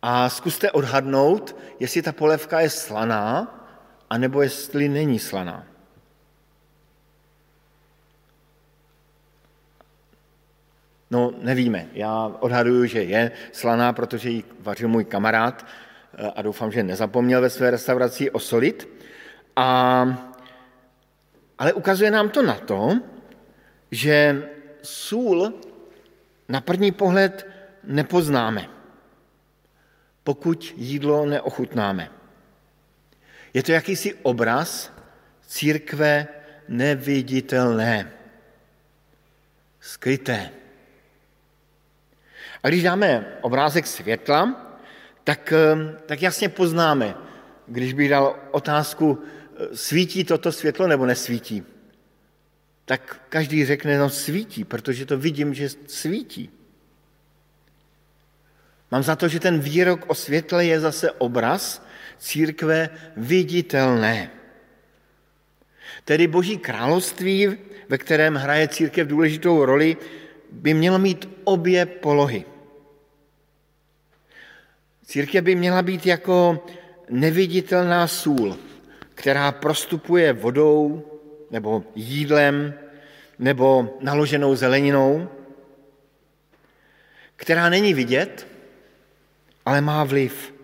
A 0.03 0.29
zkuste 0.29 0.71
odhadnout, 0.71 1.57
jestli 1.81 2.03
ta 2.03 2.13
polévka 2.13 2.61
je 2.61 2.71
slaná 2.71 3.56
anebo 4.11 4.43
jestli 4.43 4.89
není 4.89 5.19
slaná. 5.19 5.67
No, 11.11 11.33
nevíme. 11.39 11.87
Já 11.93 12.27
odhaduju, 12.41 12.85
že 12.85 13.03
je 13.03 13.31
slaná, 13.53 13.93
protože 13.93 14.31
ji 14.31 14.45
vařil 14.61 14.89
můj 14.89 15.05
kamarád 15.05 15.67
eh, 16.15 16.31
a 16.37 16.43
doufám, 16.43 16.73
že 16.73 16.83
nezapomněl 16.83 17.41
ve 17.41 17.51
své 17.51 17.71
restauraci 17.71 18.31
osolit. 18.31 18.89
A, 19.57 20.07
ale 21.59 21.73
ukazuje 21.73 22.11
nám 22.11 22.29
to 22.29 22.43
na 22.43 22.55
to, 22.55 23.01
že 23.91 24.49
sůl 24.83 25.53
na 26.49 26.61
první 26.61 26.93
pohled 26.93 27.47
nepoznáme, 27.85 28.69
pokud 30.25 30.75
jídlo 30.77 31.27
neochutnáme. 31.27 32.16
Je 33.57 33.63
to 33.63 33.73
jakýsi 33.73 34.15
obraz 34.21 34.93
církve 35.49 36.29
neviditelné, 36.69 38.13
skryté. 39.81 40.51
A 42.63 42.69
když 42.69 42.83
dáme 42.83 43.39
obrázek 43.41 43.87
světla, 43.87 44.53
tak, 45.25 45.53
eh, 45.53 45.97
tak 46.07 46.23
jasně 46.23 46.49
poznáme, 46.49 47.17
když 47.67 47.93
bych 47.93 48.11
dal 48.11 48.37
otázku, 48.51 49.25
eh, 49.25 49.77
svítí 49.77 50.25
toto 50.25 50.53
světlo 50.53 50.87
nebo 50.87 51.07
nesvítí, 51.07 51.65
tak 52.85 53.21
každý 53.29 53.65
řekne, 53.65 53.99
no 53.99 54.11
svítí, 54.11 54.65
protože 54.65 55.07
to 55.07 55.19
vidím, 55.19 55.55
že 55.55 55.69
svítí. 55.87 56.51
Mám 58.91 59.03
za 59.03 59.17
to, 59.17 59.29
že 59.29 59.41
ten 59.41 59.61
výrok 59.61 60.05
o 60.07 60.15
světle 60.15 60.65
je 60.65 60.81
zase 60.81 61.11
obraz, 61.11 61.86
církve 62.19 62.91
viditelné. 63.17 64.31
Tedy 66.05 66.27
Boží 66.27 66.59
království, 66.59 67.59
ve 67.89 67.99
kterém 67.99 68.35
hraje 68.35 68.69
církev 68.69 69.09
důležitou 69.09 69.65
roli, 69.65 69.97
by 70.53 70.75
mělo 70.75 70.99
mít 70.99 71.29
obě 71.45 71.87
polohy. 71.87 72.45
Církev 75.07 75.45
by 75.45 75.55
měla 75.55 75.83
být 75.83 76.07
jako 76.07 76.67
neviditelná 77.11 78.07
sůl, 78.07 78.59
která 79.15 79.53
prostupuje 79.53 80.33
vodou 80.33 81.05
nebo 81.51 81.85
jídlem 81.95 82.75
nebo 83.39 83.99
naloženou 84.01 84.55
zeleninou, 84.55 85.29
která 87.37 87.69
není 87.69 87.95
vidět, 87.95 88.47
ale 89.67 89.81
má 89.81 90.05
vliv. 90.05 90.56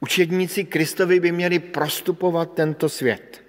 Učedníci 0.00 0.64
Kristovi 0.64 1.20
by 1.20 1.32
měli 1.32 1.58
prostupovat 1.58 2.54
tento 2.54 2.88
svět. 2.88 3.42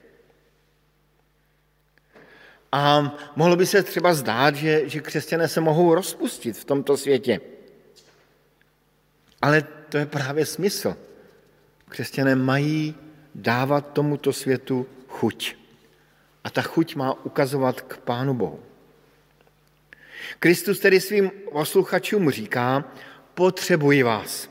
A 2.72 3.16
mohlo 3.36 3.56
by 3.56 3.66
se 3.66 3.84
třeba 3.84 4.14
zdát, 4.14 4.56
že, 4.56 4.90
že 4.90 5.00
křesťané 5.00 5.48
se 5.48 5.62
mohou 5.62 5.96
rozpustit 5.96 6.58
v 6.58 6.66
tomto 6.66 6.98
světě. 6.98 7.42
Ale 9.42 9.64
to 9.90 9.98
je 9.98 10.06
právě 10.06 10.46
smysl. 10.46 10.98
Křesťané 11.90 12.36
mají 12.36 12.96
dávat 13.36 13.94
tomuto 13.94 14.34
světu 14.34 14.88
chuť. 15.08 15.56
A 16.44 16.50
ta 16.50 16.62
chuť 16.62 16.96
má 16.96 17.26
ukazovat 17.26 17.82
k 17.82 17.98
Pánu 17.98 18.34
Bohu. 18.34 18.60
Kristus 20.40 20.80
tedy 20.80 21.02
svým 21.02 21.32
posluchačům 21.52 22.30
říká, 22.30 22.92
potřebuji 23.34 24.04
vás. 24.04 24.51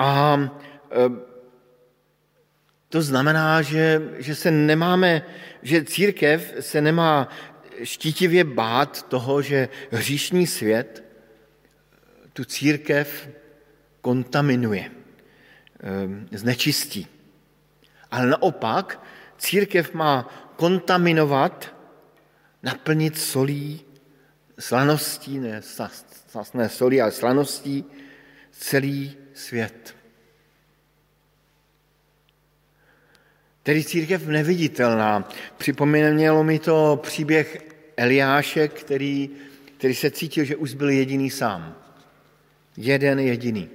A 0.00 0.40
to 2.88 3.02
znamená, 3.02 3.62
že, 3.62 4.02
že 4.18 4.34
se 4.34 4.50
nemáme, 4.50 5.22
že 5.62 5.84
církev 5.84 6.54
se 6.60 6.80
nemá 6.80 7.28
štítivě 7.82 8.44
bát 8.44 9.02
toho, 9.02 9.42
že 9.42 9.68
hříšný 9.90 10.46
svět 10.46 11.04
tu 12.32 12.44
církev 12.44 13.28
kontaminuje, 14.00 14.90
znečistí. 16.32 17.06
Ale 18.10 18.26
naopak 18.26 19.04
církev 19.38 19.94
má 19.94 20.28
kontaminovat, 20.56 21.76
naplnit 22.62 23.18
solí, 23.18 23.80
slaností, 24.58 25.38
ne 25.38 25.62
sasné 26.26 26.68
solí, 26.68 27.00
ale 27.00 27.12
slaností 27.12 27.84
celý 28.50 29.16
svět. 29.34 29.96
Tedy 33.62 33.84
církev 33.84 34.26
neviditelná. 34.26 35.28
Připomnělo 35.56 36.44
mi 36.44 36.58
to 36.58 37.00
příběh 37.02 37.58
Eliáše, 37.96 38.68
který 38.68 39.30
který 39.80 39.94
se 39.94 40.10
cítil, 40.10 40.44
že 40.44 40.56
už 40.56 40.74
byl 40.74 40.90
jediný 40.90 41.30
sám. 41.30 41.76
Jeden 42.76 43.18
jediný. 43.18 43.68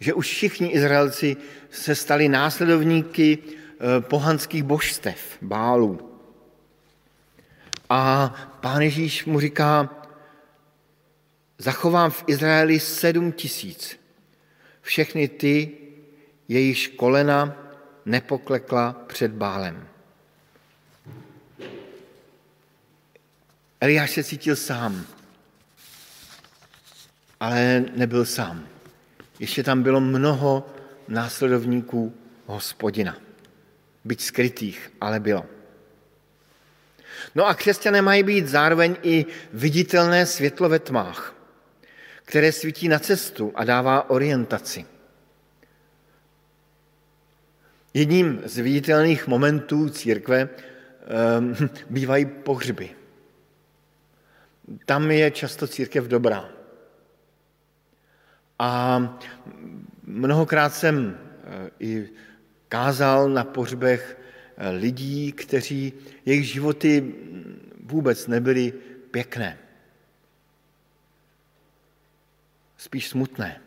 Že 0.00 0.14
už 0.14 0.26
všichni 0.26 0.68
Izraelci 0.68 1.36
se 1.70 1.94
stali 1.94 2.28
následovníky 2.28 3.38
eh, 3.42 4.00
pohanských 4.00 4.62
božstev, 4.62 5.18
bálů. 5.42 6.18
A 7.90 8.34
pán 8.60 8.82
Ježíš 8.82 9.24
mu 9.24 9.40
říká, 9.40 9.90
zachovám 11.58 12.10
v 12.10 12.24
Izraeli 12.26 12.80
sedm 12.80 13.32
tisíc. 13.32 13.98
Všechny 14.82 15.28
ty, 15.28 15.70
jejichž 16.48 16.86
kolena 16.86 17.56
nepoklekla 18.04 18.92
před 19.06 19.32
bálem. 19.32 19.88
Eliáš 23.80 24.10
se 24.10 24.24
cítil 24.24 24.56
sám, 24.56 25.06
ale 27.40 27.84
nebyl 27.96 28.24
sám. 28.24 28.68
Ještě 29.38 29.62
tam 29.62 29.82
bylo 29.82 30.00
mnoho 30.00 30.66
následovníků 31.08 32.14
hospodina. 32.46 33.16
Byť 34.04 34.20
skrytých, 34.20 34.92
ale 35.00 35.20
bylo. 35.20 35.46
No 37.34 37.46
a 37.46 37.54
křesťané 37.54 38.02
mají 38.02 38.22
být 38.22 38.48
zároveň 38.48 38.96
i 39.02 39.26
viditelné 39.52 40.26
světlo 40.26 40.68
ve 40.68 40.78
tmách, 40.78 41.34
které 42.32 42.52
svítí 42.52 42.88
na 42.88 42.98
cestu 42.98 43.52
a 43.54 43.64
dává 43.64 44.10
orientaci. 44.10 44.86
Jedním 47.94 48.40
z 48.44 48.58
viditelných 48.58 49.26
momentů 49.26 49.88
církve 49.88 50.48
um, 50.48 51.68
bývají 51.90 52.24
pohřby. 52.24 52.90
Tam 54.86 55.10
je 55.10 55.30
často 55.30 55.68
církev 55.68 56.04
dobrá. 56.04 56.48
A 58.58 58.98
mnohokrát 60.02 60.74
jsem 60.74 61.18
eh, 61.44 61.70
i 61.80 62.08
kázal 62.68 63.28
na 63.28 63.44
pohřbech 63.44 64.18
eh, 64.56 64.70
lidí, 64.70 65.32
kteří, 65.32 65.92
jejich 66.24 66.48
životy 66.48 67.14
vůbec 67.84 68.26
nebyly 68.26 68.72
pěkné. 69.10 69.58
Spíš 72.82 73.08
smutné. 73.08 73.60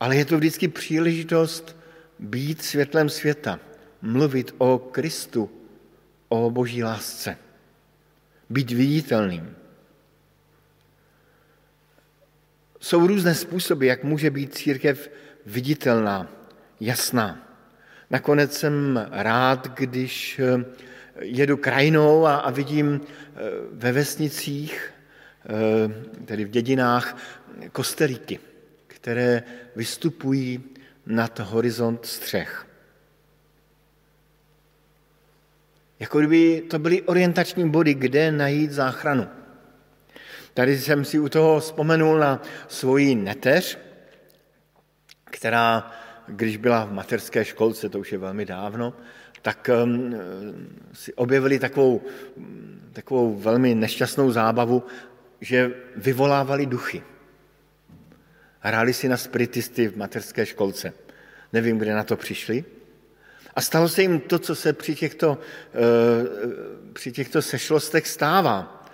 Ale 0.00 0.16
je 0.16 0.24
to 0.24 0.36
vždycky 0.36 0.68
příležitost 0.68 1.76
být 2.18 2.62
světlem 2.62 3.08
světa, 3.08 3.60
mluvit 4.02 4.54
o 4.58 4.78
Kristu, 4.78 5.50
o 6.28 6.50
boží 6.50 6.82
lásce, 6.84 7.38
být 8.50 8.70
viditelným. 8.70 9.56
Jsou 12.80 13.06
různé 13.06 13.34
způsoby, 13.34 13.88
jak 13.88 14.04
může 14.04 14.30
být 14.30 14.54
církev 14.54 15.10
viditelná, 15.46 16.28
jasná. 16.80 17.58
Nakonec 18.10 18.58
jsem 18.58 19.06
rád, 19.10 19.74
když 19.74 20.38
eh, 20.38 20.64
jedu 21.20 21.56
krajinou 21.56 22.26
a, 22.26 22.36
a 22.36 22.50
vidím 22.50 23.00
eh, 23.00 23.38
ve 23.72 23.92
vesnicích, 23.92 24.94
tedy 26.24 26.44
v 26.44 26.50
dědinách, 26.50 27.16
kostelíky 27.72 28.40
které 29.04 29.42
vystupují 29.76 30.64
nad 31.06 31.38
horizont 31.38 32.06
střech. 32.06 32.66
Jako 36.00 36.18
kdyby 36.18 36.60
to 36.70 36.78
byly 36.78 37.02
orientační 37.02 37.70
body, 37.70 37.94
kde 37.94 38.32
najít 38.32 38.72
záchranu. 38.72 39.28
Tady 40.54 40.78
jsem 40.78 41.04
si 41.04 41.18
u 41.18 41.28
toho 41.28 41.60
vzpomenul 41.60 42.18
na 42.18 42.42
svoji 42.68 43.14
neteř, 43.14 43.78
která, 45.24 45.90
když 46.26 46.56
byla 46.56 46.84
v 46.84 46.92
materské 46.92 47.44
školce, 47.44 47.88
to 47.88 47.98
už 48.00 48.12
je 48.12 48.18
velmi 48.18 48.44
dávno, 48.46 48.94
tak 49.42 49.70
si 50.92 51.14
objevili 51.14 51.58
takovou, 51.58 52.02
takovou 52.92 53.36
velmi 53.36 53.74
nešťastnou 53.74 54.30
zábavu, 54.30 54.82
že 55.44 55.70
vyvolávali 55.96 56.66
duchy. 56.66 57.02
Hráli 58.60 58.92
si 58.92 59.08
na 59.08 59.16
spiritisty 59.16 59.88
v 59.88 59.96
materské 59.96 60.46
školce. 60.46 60.92
Nevím, 61.52 61.78
kde 61.78 61.94
na 61.94 62.04
to 62.04 62.16
přišli. 62.16 62.64
A 63.54 63.60
stalo 63.60 63.88
se 63.88 64.02
jim 64.02 64.20
to, 64.20 64.38
co 64.38 64.54
se 64.54 64.72
při 64.72 64.94
těchto, 64.94 65.38
eh, 65.38 66.92
při 66.92 67.12
těchto 67.12 67.42
sešlostech 67.42 68.08
stává. 68.08 68.88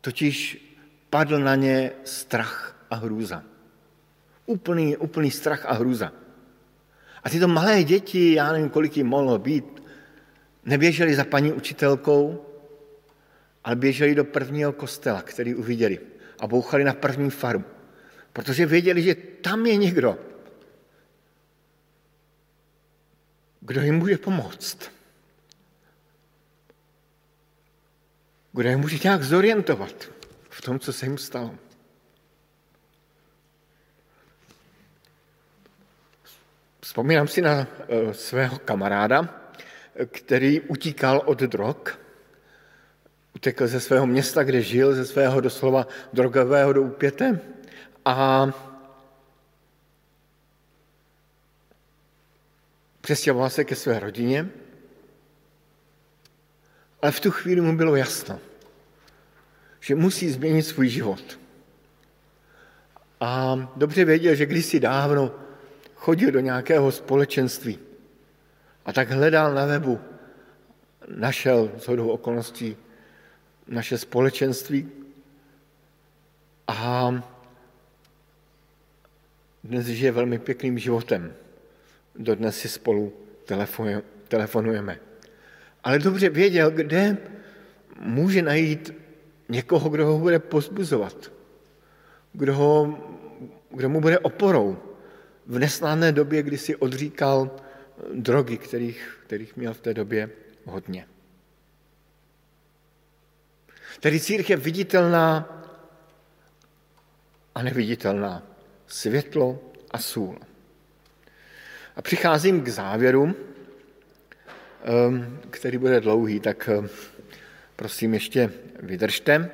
Totiž 0.00 0.64
padl 1.10 1.38
na 1.38 1.54
ně 1.54 1.92
strach 2.04 2.76
a 2.90 2.94
hrůza. 2.94 3.42
Úplný, 4.46 4.96
úplný 4.96 5.30
strach 5.30 5.66
a 5.66 5.72
hrůza. 5.72 6.12
A 7.24 7.30
tyto 7.30 7.48
malé 7.48 7.84
děti, 7.84 8.34
já 8.34 8.52
nevím, 8.52 8.70
kolik 8.70 8.96
jim 8.96 9.06
mohlo 9.06 9.38
být, 9.38 9.82
neběželi 10.64 11.14
za 11.14 11.24
paní 11.24 11.52
učitelkou, 11.52 12.43
ale 13.64 13.76
běželi 13.76 14.14
do 14.14 14.24
prvního 14.24 14.72
kostela, 14.72 15.22
který 15.22 15.54
uviděli 15.54 15.98
a 16.38 16.46
bouchali 16.46 16.84
na 16.84 16.92
první 16.92 17.30
farmu 17.30 17.64
protože 18.34 18.66
věděli, 18.66 19.02
že 19.02 19.14
tam 19.14 19.66
je 19.66 19.76
někdo, 19.76 20.18
kdo 23.60 23.80
jim 23.80 23.94
může 23.94 24.18
pomoct. 24.18 24.90
Kdo 28.52 28.68
jim 28.68 28.78
může 28.78 28.98
nějak 29.04 29.22
zorientovat 29.22 30.10
v 30.50 30.60
tom, 30.60 30.78
co 30.78 30.92
se 30.92 31.06
jim 31.06 31.18
stalo. 31.18 31.54
Vzpomínám 36.80 37.28
si 37.28 37.42
na 37.42 37.66
eh, 37.88 38.14
svého 38.14 38.58
kamaráda, 38.58 39.50
který 40.06 40.60
utíkal 40.60 41.22
od 41.24 41.38
drog, 41.38 41.98
utekl 43.44 43.66
ze 43.66 43.80
svého 43.80 44.06
města, 44.06 44.42
kde 44.42 44.62
žil, 44.62 44.94
ze 44.94 45.04
svého 45.04 45.40
doslova 45.40 45.86
drogového 46.12 46.72
doupěte 46.72 47.40
a 48.04 48.48
přestěhoval 53.00 53.50
se 53.50 53.64
ke 53.64 53.76
své 53.76 54.00
rodině, 54.00 54.48
ale 57.02 57.12
v 57.12 57.20
tu 57.20 57.30
chvíli 57.30 57.60
mu 57.60 57.76
bylo 57.76 57.96
jasno, 57.96 58.40
že 59.80 59.94
musí 59.94 60.30
změnit 60.30 60.62
svůj 60.62 60.88
život. 60.88 61.38
A 63.20 63.56
dobře 63.76 64.04
věděl, 64.04 64.34
že 64.34 64.46
kdysi 64.46 64.80
dávno 64.80 65.34
chodil 65.94 66.32
do 66.32 66.40
nějakého 66.40 66.92
společenství 66.92 67.78
a 68.84 68.92
tak 68.92 69.10
hledal 69.10 69.54
na 69.54 69.66
webu, 69.66 70.00
našel 71.08 71.72
z 71.76 71.88
hodou 71.88 72.08
okolností 72.08 72.76
naše 73.68 73.98
společenství 73.98 74.88
a 76.68 77.14
dnes 79.64 79.86
žije 79.86 80.12
velmi 80.12 80.38
pěkným 80.38 80.78
životem. 80.78 81.32
Dodnes 82.16 82.58
si 82.58 82.68
spolu 82.68 83.12
telefonujeme. 84.28 85.00
Ale 85.84 85.98
dobře 85.98 86.28
věděl, 86.28 86.70
kde 86.70 87.16
může 88.00 88.42
najít 88.42 88.92
někoho, 89.48 89.88
kdo 89.88 90.06
ho 90.06 90.18
bude 90.18 90.38
pozbuzovat, 90.38 91.32
kdo, 92.32 92.54
ho, 92.54 92.98
kdo 93.70 93.88
mu 93.88 94.00
bude 94.00 94.18
oporou 94.18 94.78
v 95.46 95.58
nesnádné 95.58 96.12
době, 96.12 96.42
kdy 96.42 96.58
si 96.58 96.76
odříkal 96.76 97.50
drogy, 98.14 98.58
kterých, 98.58 99.18
kterých 99.26 99.56
měl 99.56 99.74
v 99.74 99.80
té 99.80 99.94
době 99.94 100.30
hodně. 100.64 101.06
Tedy 104.00 104.20
církev 104.20 104.60
viditelná 104.60 105.50
a 107.54 107.62
neviditelná 107.62 108.42
světlo 108.86 109.72
a 109.90 109.98
sůl. 109.98 110.38
A 111.96 112.02
přicházím 112.02 112.62
k 112.62 112.68
závěru, 112.68 113.34
který 115.50 115.78
bude 115.78 116.00
dlouhý, 116.00 116.40
tak 116.40 116.70
prosím 117.76 118.14
ještě 118.14 118.52
vydržte. 118.80 119.50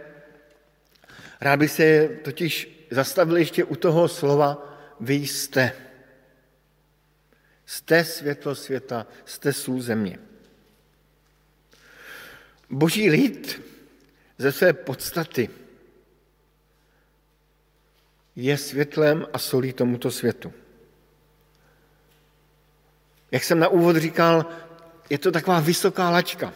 Rád 1.40 1.56
bych 1.56 1.70
se 1.70 2.08
totiž 2.22 2.86
zastavil 2.90 3.36
ještě 3.36 3.64
u 3.64 3.76
toho 3.76 4.08
slova 4.08 4.76
vy 5.00 5.14
jste. 5.14 5.72
Jste 7.66 8.04
světlo 8.04 8.54
světa, 8.54 9.06
jste 9.24 9.52
sůl 9.52 9.82
země. 9.82 10.18
Boží 12.70 13.10
lid 13.10 13.62
ze 14.40 14.52
své 14.52 14.72
podstaty 14.72 15.48
je 18.36 18.56
světlem 18.56 19.26
a 19.32 19.38
solí 19.38 19.72
tomuto 19.72 20.10
světu. 20.10 20.52
Jak 23.30 23.44
jsem 23.44 23.58
na 23.58 23.68
úvod 23.68 23.96
říkal, 23.96 24.46
je 25.10 25.18
to 25.18 25.32
taková 25.32 25.60
vysoká 25.60 26.10
lačka. 26.10 26.52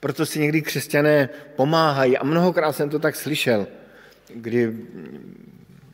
Proto 0.00 0.26
si 0.26 0.38
někdy 0.38 0.62
křesťané 0.62 1.28
pomáhají 1.56 2.18
a 2.18 2.24
mnohokrát 2.24 2.72
jsem 2.72 2.90
to 2.90 2.98
tak 2.98 3.16
slyšel, 3.16 3.66
kdy 4.34 4.76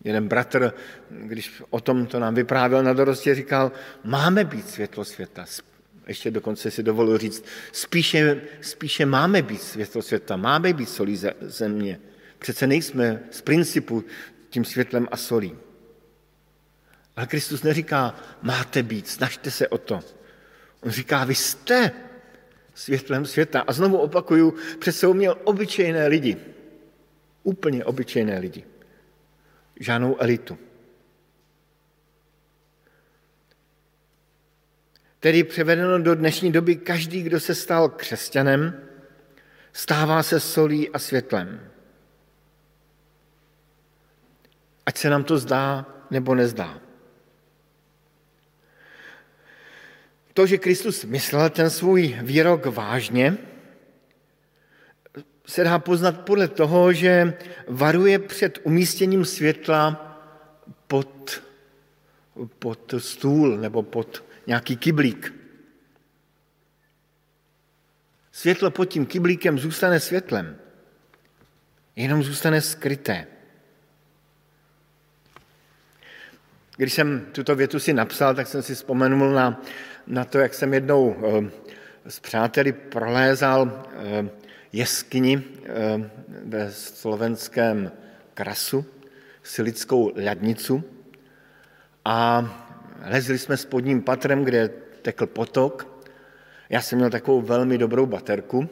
jeden 0.04 0.28
bratr, 0.28 0.72
když 1.10 1.62
o 1.70 1.80
tom 1.80 2.06
to 2.06 2.20
nám 2.20 2.34
vyprávěl 2.34 2.82
na 2.82 2.92
dorostě, 2.92 3.34
říkal, 3.34 3.72
máme 4.04 4.44
být 4.44 4.68
světlo 4.70 5.04
světa. 5.04 5.44
Ještě 6.06 6.30
dokonce 6.30 6.70
si 6.70 6.82
dovolil 6.82 7.18
říct, 7.18 7.44
spíše, 7.72 8.40
spíše 8.60 9.06
máme 9.06 9.42
být 9.42 9.62
světlo 9.62 10.02
světa, 10.02 10.36
máme 10.36 10.72
být 10.72 10.88
solí 10.88 11.20
země. 11.40 12.00
Přece 12.38 12.66
nejsme 12.66 13.22
z 13.30 13.40
principu 13.40 14.04
tím 14.50 14.64
světlem 14.64 15.08
a 15.10 15.16
solí. 15.16 15.56
Ale 17.16 17.26
Kristus 17.26 17.62
neříká, 17.62 18.16
máte 18.42 18.82
být, 18.82 19.08
snažte 19.08 19.50
se 19.50 19.68
o 19.68 19.78
to. 19.78 20.00
On 20.80 20.90
říká, 20.90 21.24
vy 21.24 21.34
jste 21.34 21.92
světlem 22.74 23.26
světa. 23.26 23.60
A 23.60 23.72
znovu 23.72 23.98
opakuju, 23.98 24.54
sebou 24.90 25.14
měl 25.14 25.38
obyčejné 25.44 26.06
lidi. 26.06 26.36
Úplně 27.42 27.84
obyčejné 27.84 28.38
lidi. 28.38 28.64
Žádnou 29.80 30.16
elitu. 30.20 30.58
Tedy 35.24 35.44
převedeno 35.44 35.98
do 35.98 36.14
dnešní 36.14 36.52
doby, 36.52 36.76
každý, 36.76 37.22
kdo 37.22 37.40
se 37.40 37.54
stal 37.54 37.88
křesťanem, 37.88 38.80
stává 39.72 40.22
se 40.22 40.40
solí 40.40 40.90
a 40.90 40.98
světlem. 40.98 41.70
Ať 44.86 44.96
se 44.98 45.10
nám 45.10 45.24
to 45.24 45.38
zdá 45.38 45.86
nebo 46.10 46.34
nezdá. 46.34 46.80
To, 50.34 50.46
že 50.46 50.58
Kristus 50.58 51.04
myslel 51.04 51.50
ten 51.50 51.70
svůj 51.70 52.18
výrok 52.22 52.66
vážně, 52.66 53.36
se 55.46 55.64
dá 55.64 55.78
poznat 55.78 56.20
podle 56.20 56.48
toho, 56.48 56.92
že 56.92 57.34
varuje 57.68 58.18
před 58.18 58.58
umístěním 58.62 59.24
světla 59.24 59.88
pod, 60.86 61.42
pod 62.58 62.94
stůl 62.98 63.56
nebo 63.56 63.82
pod 63.82 64.24
nějaký 64.46 64.76
kyblík. 64.76 65.34
Světlo 68.32 68.70
pod 68.70 68.84
tím 68.84 69.06
kyblíkem 69.06 69.58
zůstane 69.58 70.00
světlem, 70.00 70.56
jenom 71.96 72.22
zůstane 72.22 72.60
skryté. 72.60 73.26
Když 76.76 76.92
jsem 76.92 77.26
tuto 77.32 77.54
větu 77.54 77.78
si 77.78 77.92
napsal, 77.92 78.34
tak 78.34 78.46
jsem 78.46 78.62
si 78.62 78.74
vzpomenul 78.74 79.30
na, 79.30 79.62
na 80.06 80.24
to, 80.24 80.38
jak 80.38 80.54
jsem 80.54 80.74
jednou 80.74 81.16
eh, 81.16 82.10
s 82.10 82.20
přáteli 82.20 82.72
prolézal 82.72 83.86
eh, 83.92 84.28
jeskyni 84.72 85.42
eh, 85.42 86.10
ve 86.44 86.72
slovenském 86.72 87.92
krasu, 88.34 88.84
silickou 89.42 90.12
ľadnicu 90.16 90.82
a 92.04 92.42
lezli 93.04 93.38
jsme 93.38 93.56
spodním 93.56 94.02
patrem, 94.02 94.44
kde 94.44 94.70
tekl 95.02 95.26
potok. 95.26 95.94
Já 96.68 96.80
jsem 96.80 96.98
měl 96.98 97.10
takovou 97.10 97.42
velmi 97.42 97.78
dobrou 97.78 98.06
baterku, 98.06 98.68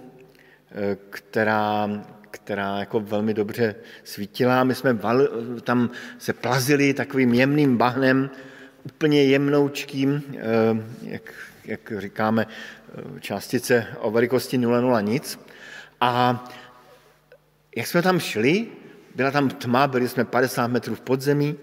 která, 1.10 1.90
která 2.30 2.78
jako 2.78 3.00
velmi 3.00 3.34
dobře 3.34 3.74
svítila. 4.04 4.64
My 4.64 4.74
jsme 4.74 4.92
val, 4.92 5.28
tam 5.64 5.90
se 6.18 6.32
plazili 6.32 6.94
takovým 6.94 7.34
jemným 7.34 7.76
bahnem, 7.76 8.30
úplně 8.84 9.24
jemnoučkým, 9.24 10.22
eh, 10.34 10.40
jak, 11.02 11.34
jak 11.64 11.92
říkáme, 11.98 12.46
eh, 12.46 13.20
částice 13.20 13.86
o 13.98 14.10
velikosti 14.10 14.58
0,0 14.58 15.00
nic. 15.00 15.40
A 16.00 16.44
jak 17.76 17.86
jsme 17.86 18.02
tam 18.02 18.20
šli, 18.20 18.66
byla 19.14 19.30
tam 19.30 19.48
tma, 19.48 19.86
byli 19.86 20.08
jsme 20.08 20.24
50 20.24 20.66
metrů 20.66 20.94
v 20.94 21.00
podzemí, 21.00 21.56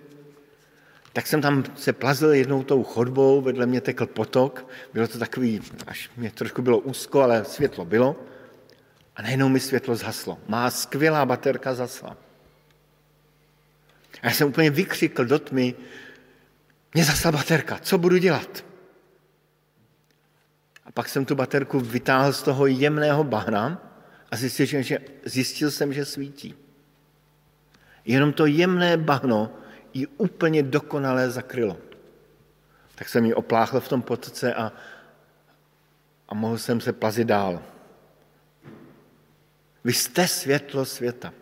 tak 1.13 1.27
jsem 1.27 1.41
tam 1.41 1.63
se 1.75 1.93
plazil 1.93 2.33
jednou 2.33 2.63
tou 2.63 2.83
chodbou, 2.83 3.41
vedle 3.41 3.65
mě 3.65 3.81
tekl 3.81 4.05
potok, 4.05 4.67
bylo 4.93 5.07
to 5.07 5.19
takový, 5.19 5.61
až 5.87 6.09
mě 6.17 6.31
trošku 6.31 6.61
bylo 6.61 6.79
úzko, 6.79 7.21
ale 7.21 7.45
světlo 7.45 7.85
bylo. 7.85 8.15
A 9.15 9.21
najednou 9.21 9.49
mi 9.49 9.59
světlo 9.59 9.95
zhaslo. 9.95 10.39
Má 10.47 10.71
skvělá 10.71 11.25
baterka 11.25 11.73
zasla. 11.73 12.17
A 14.21 14.27
já 14.27 14.31
jsem 14.31 14.47
úplně 14.47 14.69
vykřikl 14.69 15.25
do 15.25 15.39
tmy, 15.39 15.75
mě 16.93 17.03
zasla 17.03 17.31
baterka, 17.31 17.79
co 17.81 17.97
budu 17.97 18.17
dělat? 18.17 18.65
A 20.85 20.91
pak 20.91 21.09
jsem 21.09 21.25
tu 21.25 21.35
baterku 21.35 21.79
vytáhl 21.79 22.33
z 22.33 22.43
toho 22.43 22.65
jemného 22.65 23.23
bahna 23.23 23.93
a 24.31 24.35
zjistil, 24.35 24.81
že, 24.81 24.99
zjistil 25.25 25.71
jsem, 25.71 25.93
že 25.93 26.05
svítí. 26.05 26.55
Jenom 28.05 28.33
to 28.33 28.45
jemné 28.45 28.97
bahno 28.97 29.58
ji 29.93 30.07
úplně 30.07 30.63
dokonale 30.63 31.29
zakrylo. 31.29 31.77
Tak 32.95 33.09
jsem 33.09 33.25
ji 33.25 33.33
opláchl 33.33 33.79
v 33.79 33.87
tom 33.87 34.01
potoce 34.01 34.53
a, 34.53 34.71
a 36.29 36.35
mohl 36.35 36.57
jsem 36.57 36.81
se 36.81 36.93
plazit 36.93 37.27
dál. 37.27 37.63
Vy 39.83 39.93
jste 39.93 40.27
světlo 40.27 40.85
světa. 40.85 41.33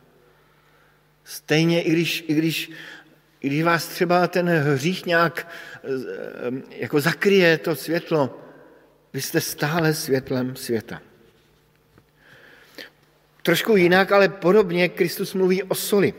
Stejně, 1.23 1.81
i 1.81 1.91
když, 1.91 2.25
i 2.27 2.33
když, 2.33 2.71
i 3.41 3.47
když 3.47 3.63
vás 3.63 3.87
třeba 3.87 4.27
ten 4.27 4.49
hřích 4.49 5.05
nějak 5.05 5.47
eh, 5.73 5.89
jako 6.69 7.01
zakryje 7.01 7.57
to 7.57 7.75
světlo, 7.75 8.39
vy 9.13 9.21
jste 9.21 9.41
stále 9.41 9.93
světlem 9.93 10.55
světa. 10.55 11.01
Trošku 13.41 13.75
jinak, 13.75 14.11
ale 14.11 14.29
podobně 14.29 14.89
Kristus 14.89 15.33
mluví 15.33 15.63
o 15.63 15.75
soli. 15.75 16.13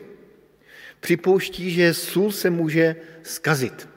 Připouští, 1.01 1.71
že 1.71 1.95
sůl 1.95 2.33
se 2.33 2.51
může 2.51 2.97
skazit. 3.23 3.89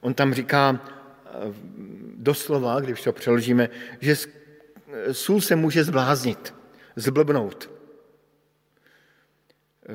On 0.00 0.14
tam 0.14 0.34
říká 0.34 0.80
eh, 0.80 1.30
doslova, 2.16 2.80
když 2.80 3.02
to 3.02 3.12
přeložíme, 3.12 3.68
že 4.00 4.16
sůl 5.12 5.40
se 5.40 5.56
může 5.56 5.84
zbláznit 5.84 6.54
zblbnout. 6.96 7.70
Eh, 9.88 9.94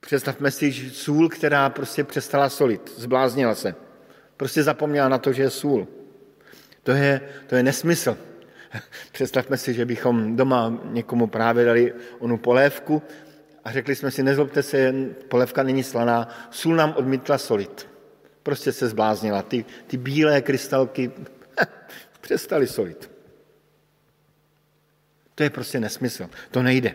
představme 0.00 0.50
si 0.50 0.72
sůl, 0.72 1.28
která 1.28 1.70
prostě 1.70 2.04
přestala 2.04 2.48
solit, 2.48 2.92
zbláznila 2.96 3.54
se. 3.54 3.74
Prostě 4.36 4.62
zapomněla 4.62 5.08
na 5.08 5.18
to, 5.18 5.32
že 5.32 5.42
je 5.42 5.50
sůl. 5.50 5.88
To 6.82 6.90
je, 6.90 7.20
to 7.46 7.56
je 7.56 7.62
nesmysl. 7.62 8.18
Představme 9.12 9.56
si, 9.56 9.74
že 9.74 9.84
bychom 9.84 10.36
doma 10.36 10.80
někomu 10.84 11.26
právě 11.26 11.64
dali 11.64 11.94
onu 12.18 12.38
polévku 12.38 13.02
a 13.68 13.72
řekli 13.72 13.96
jsme 13.96 14.10
si, 14.10 14.22
nezlobte 14.22 14.62
se, 14.62 14.94
polévka 15.28 15.62
není 15.62 15.82
slaná, 15.82 16.28
sůl 16.50 16.76
nám 16.76 16.94
odmítla 16.96 17.38
solit. 17.38 17.88
Prostě 18.42 18.72
se 18.72 18.88
zbláznila. 18.88 19.42
Ty, 19.42 19.64
ty 19.86 19.96
bílé 19.96 20.42
krystalky 20.42 21.10
přestaly 22.20 22.66
solit. 22.66 23.10
To 25.34 25.42
je 25.42 25.50
prostě 25.50 25.80
nesmysl. 25.80 26.30
To 26.50 26.62
nejde. 26.62 26.94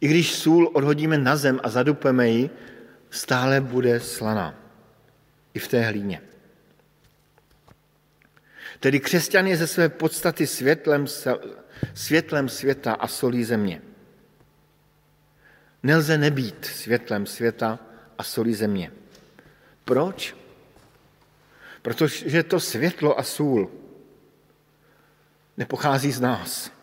I 0.00 0.08
když 0.08 0.34
sůl 0.34 0.70
odhodíme 0.74 1.18
na 1.18 1.36
zem 1.36 1.60
a 1.62 1.68
zadupeme 1.68 2.28
ji, 2.28 2.50
stále 3.10 3.60
bude 3.60 4.00
slaná. 4.00 4.54
I 5.54 5.58
v 5.58 5.68
té 5.68 5.82
hlíně. 5.82 6.20
Tedy 8.80 9.00
křesťan 9.00 9.46
je 9.46 9.56
ze 9.56 9.66
své 9.66 9.88
podstaty 9.88 10.46
světlem, 10.46 11.06
světlem 11.94 12.48
světa 12.48 12.92
a 12.92 13.08
solí 13.08 13.44
země. 13.44 13.93
Nelze 15.84 16.18
nebýt 16.18 16.64
světlem 16.64 17.26
světa 17.26 17.78
a 18.18 18.22
solí 18.22 18.54
země. 18.54 18.92
Proč? 19.84 20.36
Protože 21.82 22.42
to 22.42 22.60
světlo 22.60 23.18
a 23.18 23.22
sůl 23.22 23.70
nepochází 25.56 26.12
z 26.12 26.20
nás 26.20 26.74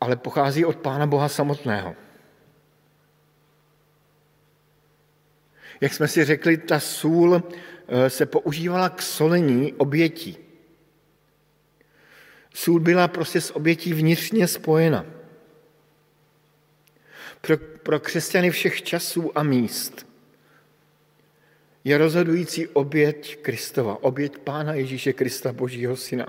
ale 0.00 0.16
pochází 0.16 0.64
od 0.64 0.76
Pána 0.76 1.06
Boha 1.06 1.28
samotného. 1.28 1.96
Jak 5.80 5.94
jsme 5.94 6.08
si 6.08 6.24
řekli, 6.24 6.56
ta 6.56 6.80
sůl 6.80 7.42
eh, 7.88 8.10
se 8.10 8.26
používala 8.26 8.88
k 8.88 9.02
solení 9.02 9.72
obětí. 9.72 10.36
Sůl 12.54 12.80
byla 12.80 13.08
prostě 13.08 13.40
s 13.40 13.56
obětí 13.56 13.92
vnitřně 13.92 14.48
spojena. 14.48 15.06
Pro, 17.40 17.56
pro 17.58 18.00
křesťany 18.00 18.50
všech 18.50 18.82
časů 18.82 19.38
a 19.38 19.42
míst 19.42 20.10
je 21.84 21.98
rozhodující 21.98 22.68
oběť 22.68 23.36
Kristova, 23.42 24.02
oběť 24.02 24.38
Pána 24.38 24.74
Ježíše 24.74 25.12
Krista, 25.12 25.52
Božího 25.52 25.96
Syna. 25.96 26.26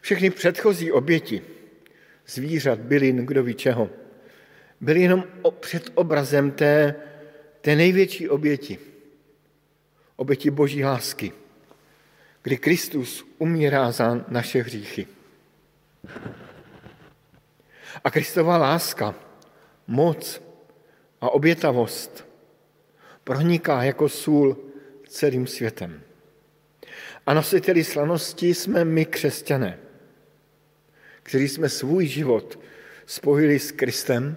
Všechny 0.00 0.30
předchozí 0.30 0.92
oběti, 0.92 1.42
zvířat, 2.26 2.78
bylin, 2.78 3.16
kdo 3.16 3.42
ví 3.42 3.54
čeho, 3.54 3.90
byly 4.80 5.00
jenom 5.00 5.24
před 5.60 5.90
obrazem 5.94 6.50
té, 6.50 6.94
té 7.60 7.76
největší 7.76 8.28
oběti, 8.28 8.78
oběti 10.16 10.50
boží 10.50 10.84
lásky, 10.84 11.32
kdy 12.42 12.56
Kristus 12.56 13.26
umírá 13.38 13.92
za 13.92 14.24
naše 14.28 14.62
hříchy. 14.62 15.06
A 18.04 18.10
Kristova 18.10 18.56
láska, 18.56 19.14
moc 19.86 20.42
a 21.20 21.30
obětavost 21.30 22.26
proniká 23.24 23.82
jako 23.82 24.08
sůl 24.08 24.56
celým 25.08 25.46
světem. 25.46 26.02
A 27.26 27.34
nositeli 27.34 27.84
slanosti 27.84 28.54
jsme 28.54 28.84
my 28.84 29.04
křesťané, 29.04 29.78
kteří 31.22 31.48
jsme 31.48 31.68
svůj 31.68 32.06
život 32.06 32.58
spojili 33.06 33.58
s 33.58 33.72
Kristem, 33.72 34.36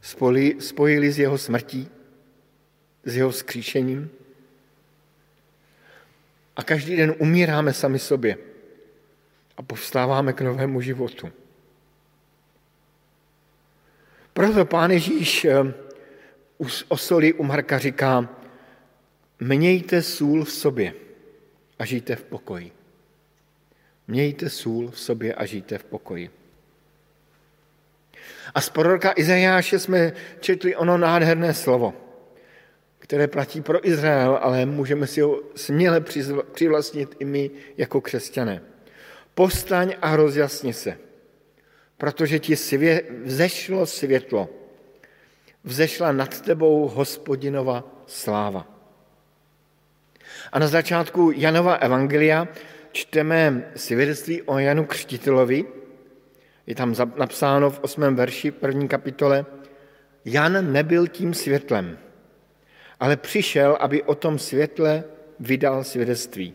spojili, 0.00 0.60
spojili 0.60 1.12
s 1.12 1.18
jeho 1.18 1.38
smrtí, 1.38 1.88
s 3.04 3.16
jeho 3.16 3.32
skříšením. 3.32 4.10
A 6.56 6.62
každý 6.62 6.96
den 6.96 7.14
umíráme 7.18 7.72
sami 7.72 7.98
sobě 7.98 8.36
a 9.56 9.62
povstáváme 9.62 10.32
k 10.32 10.40
novému 10.40 10.80
životu. 10.80 11.32
Proto 14.32 14.64
pán 14.64 14.90
Ježíš 14.90 15.44
eh, 15.44 15.74
o 16.88 16.96
soli 16.96 17.32
u 17.32 17.42
Marka 17.42 17.78
říká, 17.78 18.28
mějte 19.40 20.02
sůl 20.02 20.44
v 20.44 20.52
sobě 20.52 20.94
a 21.78 21.84
žijte 21.84 22.16
v 22.16 22.24
pokoji. 22.24 22.72
Mějte 24.08 24.50
sůl 24.50 24.90
v 24.90 25.00
sobě 25.00 25.34
a 25.34 25.46
žijte 25.46 25.78
v 25.78 25.84
pokoji. 25.84 26.30
A 28.54 28.60
z 28.60 28.68
proroka 28.70 29.12
Izajáše 29.16 29.78
jsme 29.78 30.12
četli 30.40 30.76
ono 30.76 30.98
nádherné 30.98 31.54
slovo, 31.54 31.94
které 32.98 33.28
platí 33.28 33.60
pro 33.60 33.86
Izrael, 33.88 34.38
ale 34.42 34.66
můžeme 34.66 35.06
si 35.06 35.20
ho 35.20 35.40
směle 35.54 36.00
přivlastnit 36.52 37.16
i 37.18 37.24
my 37.24 37.50
jako 37.76 38.00
křesťané. 38.00 38.62
Postaň 39.34 39.94
a 40.02 40.16
rozjasni 40.16 40.72
se, 40.72 40.98
protože 42.02 42.38
ti 42.38 42.54
svě- 42.54 43.02
vzešlo 43.24 43.86
světlo. 43.86 44.48
Vzešla 45.64 46.12
nad 46.12 46.40
tebou 46.40 46.88
hospodinova 46.88 48.02
sláva. 48.06 48.66
A 50.52 50.58
na 50.58 50.66
začátku 50.66 51.30
Janova 51.30 51.74
evangelia 51.74 52.48
čteme 52.92 53.70
svědectví 53.76 54.42
o 54.42 54.58
Janu 54.58 54.84
Křtitelovi. 54.84 55.64
Je 56.66 56.74
tam 56.74 56.94
napsáno 57.16 57.70
v 57.70 57.80
osmém 57.86 58.16
verši 58.16 58.50
první 58.50 58.88
kapitole. 58.88 59.46
Jan 60.24 60.72
nebyl 60.72 61.06
tím 61.06 61.34
světlem, 61.34 61.98
ale 63.00 63.16
přišel, 63.16 63.78
aby 63.80 64.02
o 64.02 64.14
tom 64.14 64.38
světle 64.38 65.04
vydal 65.40 65.84
svědectví. 65.84 66.54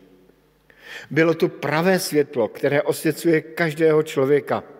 Bylo 1.10 1.34
to 1.34 1.48
pravé 1.48 1.98
světlo, 1.98 2.48
které 2.48 2.82
osvěcuje 2.82 3.40
každého 3.40 4.02
člověka. 4.02 4.77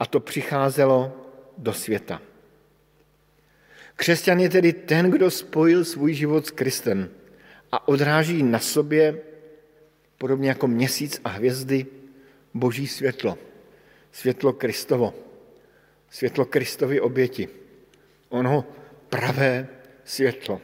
A 0.00 0.06
to 0.06 0.20
přicházelo 0.20 1.16
do 1.58 1.72
světa. 1.72 2.22
Křesťan 3.96 4.40
je 4.40 4.48
tedy 4.48 4.72
ten, 4.72 5.10
kdo 5.10 5.30
spojil 5.30 5.84
svůj 5.84 6.14
život 6.14 6.46
s 6.46 6.50
Kristem 6.50 7.10
a 7.72 7.88
odráží 7.88 8.42
na 8.42 8.58
sobě, 8.58 9.18
podobně 10.18 10.48
jako 10.48 10.68
měsíc 10.68 11.20
a 11.24 11.28
hvězdy, 11.28 11.86
boží 12.54 12.86
světlo. 12.86 13.38
Světlo 14.12 14.52
Kristovo. 14.52 15.14
Světlo 16.10 16.44
Kristovy 16.44 17.00
oběti. 17.00 17.48
Ono 18.28 18.64
pravé 19.08 19.68
světlo. 20.04 20.60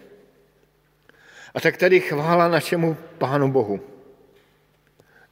A 1.55 1.61
tak 1.61 1.76
tedy 1.76 2.01
chvála 2.01 2.49
našemu 2.49 2.97
Pánu 3.18 3.53
Bohu, 3.53 3.80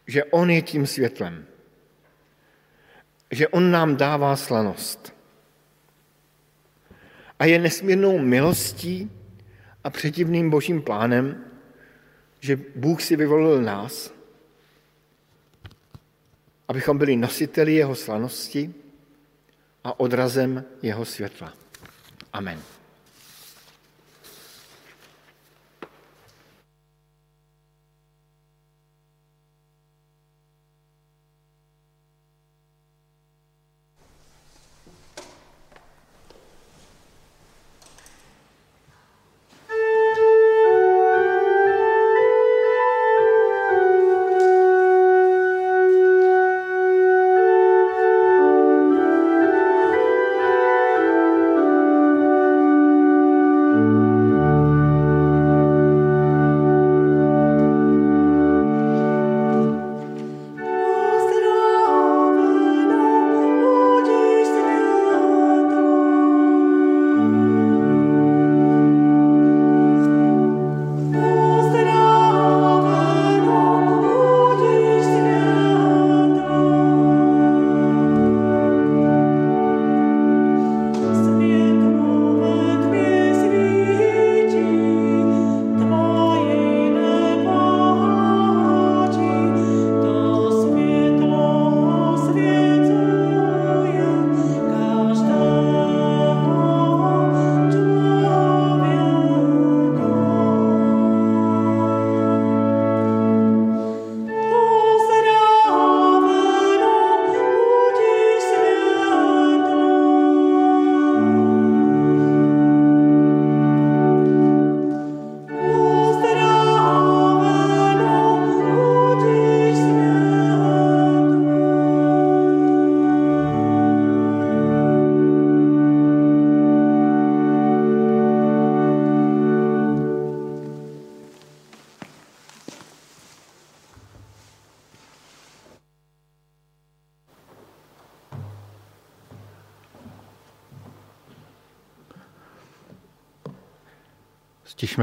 že 0.06 0.24
On 0.24 0.50
je 0.50 0.62
tím 0.62 0.86
světlem, 0.86 1.46
že 3.30 3.48
On 3.48 3.70
nám 3.70 3.96
dává 3.96 4.36
slanost. 4.36 5.14
A 7.38 7.44
je 7.44 7.58
nesmírnou 7.58 8.18
milostí 8.18 9.10
a 9.84 9.90
předivným 9.90 10.50
božím 10.50 10.82
plánem, 10.82 11.44
že 12.40 12.58
Bůh 12.76 13.02
si 13.02 13.16
vyvolil 13.16 13.62
nás, 13.62 14.12
abychom 16.68 16.98
byli 16.98 17.16
nositeli 17.16 17.74
jeho 17.74 17.94
slanosti 17.94 18.74
a 19.84 20.00
odrazem 20.00 20.64
jeho 20.82 21.04
světla. 21.04 21.52
Amen. 22.32 22.62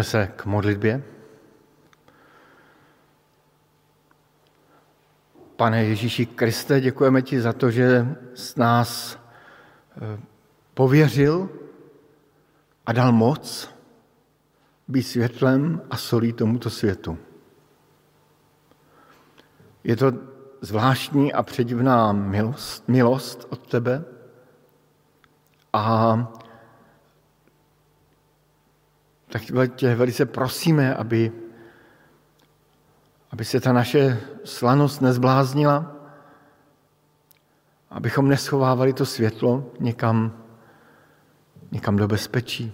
Se 0.08 0.32
k 0.36 0.46
modlitbě. 0.46 1.04
Pane 5.56 5.86
Ježíši 5.86 6.26
Kriste, 6.26 6.82
děkujeme 6.82 7.22
ti 7.22 7.42
za 7.42 7.54
to, 7.54 7.72
že 7.72 8.16
s 8.34 8.56
nás 8.56 9.20
eh, 9.98 10.20
pověřil 10.74 11.50
a 12.86 12.94
dal 12.94 13.12
moc 13.12 13.70
být 14.88 15.04
světlem 15.04 15.82
a 15.90 15.98
solí 15.98 16.34
tomuto 16.34 16.70
světu. 16.70 17.18
Je 19.84 19.96
to 19.96 20.12
zvláštní 20.62 21.34
a 21.34 21.44
předivná 21.44 22.12
milost, 22.12 22.88
milost 22.88 23.48
od 23.50 23.68
tebe 23.68 24.06
a 25.74 26.16
tak 29.30 29.42
tě 29.76 29.96
velice 29.96 30.26
prosíme, 30.26 30.96
aby, 30.96 31.32
aby 33.32 33.46
se 33.46 33.60
ta 33.60 33.74
naše 33.74 34.20
slanost 34.44 35.02
nezbláznila, 35.02 35.96
abychom 37.90 38.28
neschovávali 38.28 38.94
to 38.94 39.06
světlo 39.06 39.72
někam, 39.80 40.44
někam 41.72 41.96
do 41.96 42.08
bezpečí. 42.08 42.74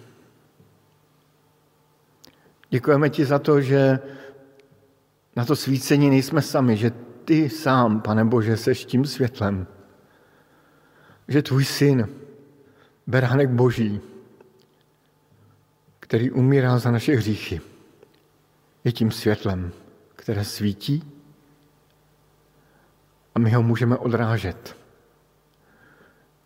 Děkujeme 2.70 3.10
ti 3.10 3.26
za 3.26 3.40
to, 3.40 3.62
že 3.62 4.00
na 5.36 5.46
to 5.46 5.56
svícení 5.56 6.10
nejsme 6.10 6.42
sami, 6.42 6.78
že 6.78 6.92
ty 7.26 7.50
sám, 7.50 8.02
pane 8.02 8.26
Bože, 8.26 8.58
seš 8.58 8.86
tím 8.86 9.06
světlem. 9.06 9.68
Že 11.28 11.42
tvůj 11.42 11.66
syn, 11.66 12.10
beránek 13.08 13.50
Boží, 13.50 14.02
který 16.14 16.32
umírá 16.32 16.78
za 16.80 16.92
naše 16.92 17.16
hříchy, 17.16 17.62
je 18.84 18.92
tím 18.92 19.12
světlem, 19.12 19.72
které 20.16 20.46
svítí 20.46 21.04
a 23.36 23.40
my 23.40 23.52
ho 23.52 23.64
můžeme 23.64 23.98
odrážet. 23.98 24.78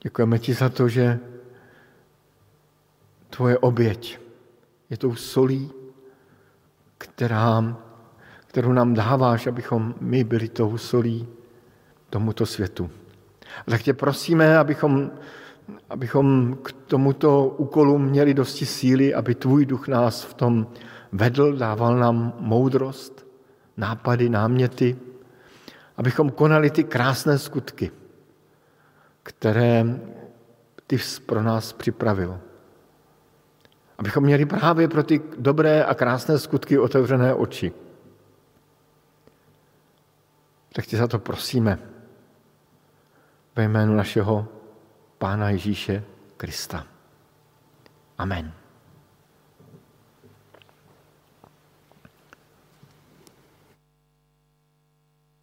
Děkujeme 0.03 0.39
ti 0.39 0.53
za 0.53 0.69
to, 0.69 0.89
že 0.89 1.19
tvoje 3.29 3.57
oběť 3.57 4.19
je 4.89 4.97
tou 4.97 5.15
solí, 5.15 5.71
která, 6.97 7.77
kterou 8.47 8.71
nám 8.71 8.93
dáváš, 8.93 9.47
abychom 9.47 9.95
my 10.01 10.23
byli 10.23 10.49
tou 10.49 10.77
solí 10.77 11.27
tomuto 12.09 12.45
světu. 12.45 12.89
A 13.67 13.71
tak 13.71 13.81
tě 13.81 13.93
prosíme, 13.93 14.57
abychom, 14.57 15.11
abychom 15.89 16.57
k 16.63 16.71
tomuto 16.71 17.45
úkolu 17.47 17.97
měli 17.97 18.33
dosti 18.33 18.65
síly, 18.65 19.13
aby 19.13 19.35
tvůj 19.35 19.65
duch 19.65 19.87
nás 19.87 20.23
v 20.23 20.33
tom 20.33 20.67
vedl, 21.11 21.57
dával 21.57 21.95
nám 21.97 22.33
moudrost, 22.39 23.27
nápady, 23.77 24.29
náměty, 24.29 24.97
abychom 25.97 26.29
konali 26.31 26.69
ty 26.69 26.83
krásné 26.83 27.39
skutky, 27.39 27.91
které 29.23 29.85
ty 30.87 30.97
pro 31.25 31.43
nás 31.43 31.73
připravil. 31.73 32.39
Abychom 33.97 34.23
měli 34.23 34.45
právě 34.45 34.87
pro 34.87 35.03
ty 35.03 35.21
dobré 35.37 35.83
a 35.83 35.93
krásné 35.93 36.39
skutky 36.39 36.79
otevřené 36.79 37.33
oči. 37.33 37.71
Tak 40.73 40.85
tě 40.85 40.97
za 40.97 41.07
to 41.07 41.19
prosíme 41.19 41.79
ve 43.55 43.63
jménu 43.63 43.95
našeho 43.95 44.56
Pána 45.17 45.49
Ježíše 45.49 46.03
Krista. 46.37 46.85
Amen. 48.17 48.53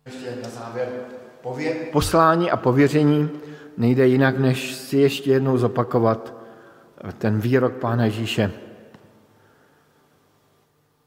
Ještě 0.07 0.37
na 0.43 0.49
závěr 0.49 0.89
pově- 1.43 1.75
poslání 1.93 2.51
a 2.51 2.57
pověření 2.57 3.31
nejde 3.77 4.07
jinak, 4.07 4.39
než 4.39 4.75
si 4.75 4.99
ještě 4.99 5.31
jednou 5.31 5.59
zopakovat 5.59 6.35
ten 7.19 7.41
výrok 7.41 7.73
Pána 7.73 8.05
Ježíše. 8.05 8.53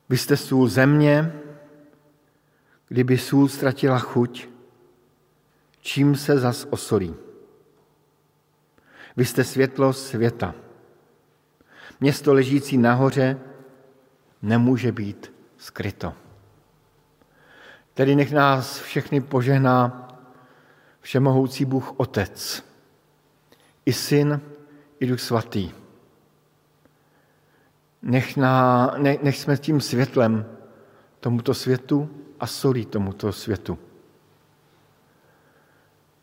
Vy 0.09 0.17
jste 0.17 0.37
sůl 0.37 0.67
země, 0.67 1.33
kdyby 2.87 3.17
sůl 3.17 3.47
ztratila 3.47 3.99
chuť, 3.99 4.47
čím 5.81 6.15
se 6.15 6.39
zas 6.39 6.67
osolí. 6.69 7.15
Vy 9.17 9.25
jste 9.25 9.43
světlo 9.43 9.93
světa. 9.93 10.55
Město 11.99 12.33
ležící 12.33 12.77
nahoře 12.77 13.39
nemůže 14.41 14.91
být 14.91 15.33
skryto. 15.57 16.13
Tedy 17.93 18.15
nech 18.15 18.31
nás 18.31 18.79
všechny 18.79 19.21
požehná 19.21 20.07
všemohoucí 21.01 21.65
Bůh 21.65 21.99
Otec, 21.99 22.63
i 23.85 23.93
Syn, 23.93 24.41
i 24.99 25.07
Duch 25.07 25.21
Svatý. 25.21 25.71
Nech, 28.01 28.37
na, 28.37 28.87
ne, 28.97 29.17
nech 29.23 29.37
jsme 29.37 29.57
tím 29.57 29.81
světlem 29.81 30.45
tomuto 31.19 31.53
světu 31.53 32.09
a 32.39 32.47
solí 32.47 32.85
tomuto 32.85 33.33
světu. 33.33 33.79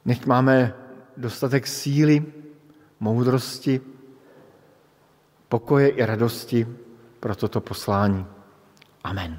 Nech 0.05 0.27
máme 0.27 0.75
dostatek 1.17 1.67
síly, 1.67 2.25
moudrosti, 3.01 3.81
pokoje 5.49 5.89
i 5.89 6.07
radosti 6.07 6.67
pro 7.21 7.37
toto 7.37 7.61
poslání. 7.61 8.27
Amen. 9.05 9.39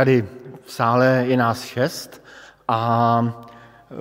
Tady 0.00 0.28
v 0.64 0.72
sále 0.72 1.24
je 1.28 1.36
nás 1.36 1.62
šest 1.62 2.24
a 2.68 3.20
eh, 3.90 3.94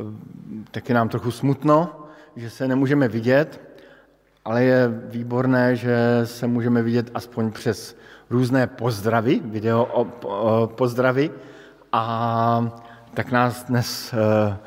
taky 0.71 0.93
nám 0.93 1.09
trochu 1.09 1.31
smutno, 1.31 2.05
že 2.35 2.49
se 2.49 2.67
nemůžeme 2.67 3.07
vidět, 3.07 3.61
ale 4.45 4.63
je 4.63 4.87
výborné, 4.87 5.75
že 5.75 6.21
se 6.23 6.47
můžeme 6.47 6.81
vidět 6.81 7.11
aspoň 7.13 7.51
přes 7.51 7.97
různé 8.29 8.67
pozdravy, 8.67 9.41
video 9.43 9.85
o, 9.85 10.07
o 10.23 10.67
pozdravy 10.67 11.31
a 11.91 12.79
tak 13.13 13.31
nás 13.31 13.63
dnes 13.63 14.13
eh, 14.13 14.57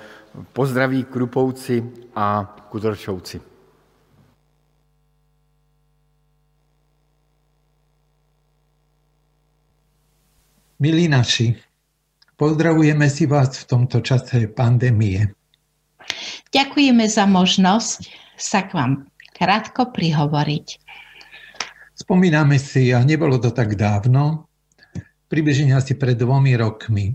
pozdraví 0.53 1.05
Krupouci 1.05 1.91
a 2.15 2.57
Kudrčouci. 2.69 3.52
Milí 10.83 11.07
naši, 11.07 11.55
Pozdravujeme 12.35 13.07
si 13.07 13.31
vás 13.31 13.55
v 13.55 13.71
tomto 13.71 14.03
čase 14.03 14.51
pandémie. 14.51 15.31
Ďakujeme 16.51 17.07
za 17.07 17.23
možnosť 17.23 18.11
sa 18.35 18.67
k 18.67 18.75
vám 18.75 18.93
krátko 19.31 19.95
prihovoriť. 19.95 20.67
Spomíname 21.95 22.59
si, 22.59 22.91
a 22.91 22.99
nebolo 23.07 23.39
to 23.39 23.55
tak 23.55 23.79
dávno, 23.79 24.51
približne 25.31 25.71
asi 25.71 25.95
pred 25.95 26.19
dvomi 26.19 26.59
rokmi, 26.59 27.15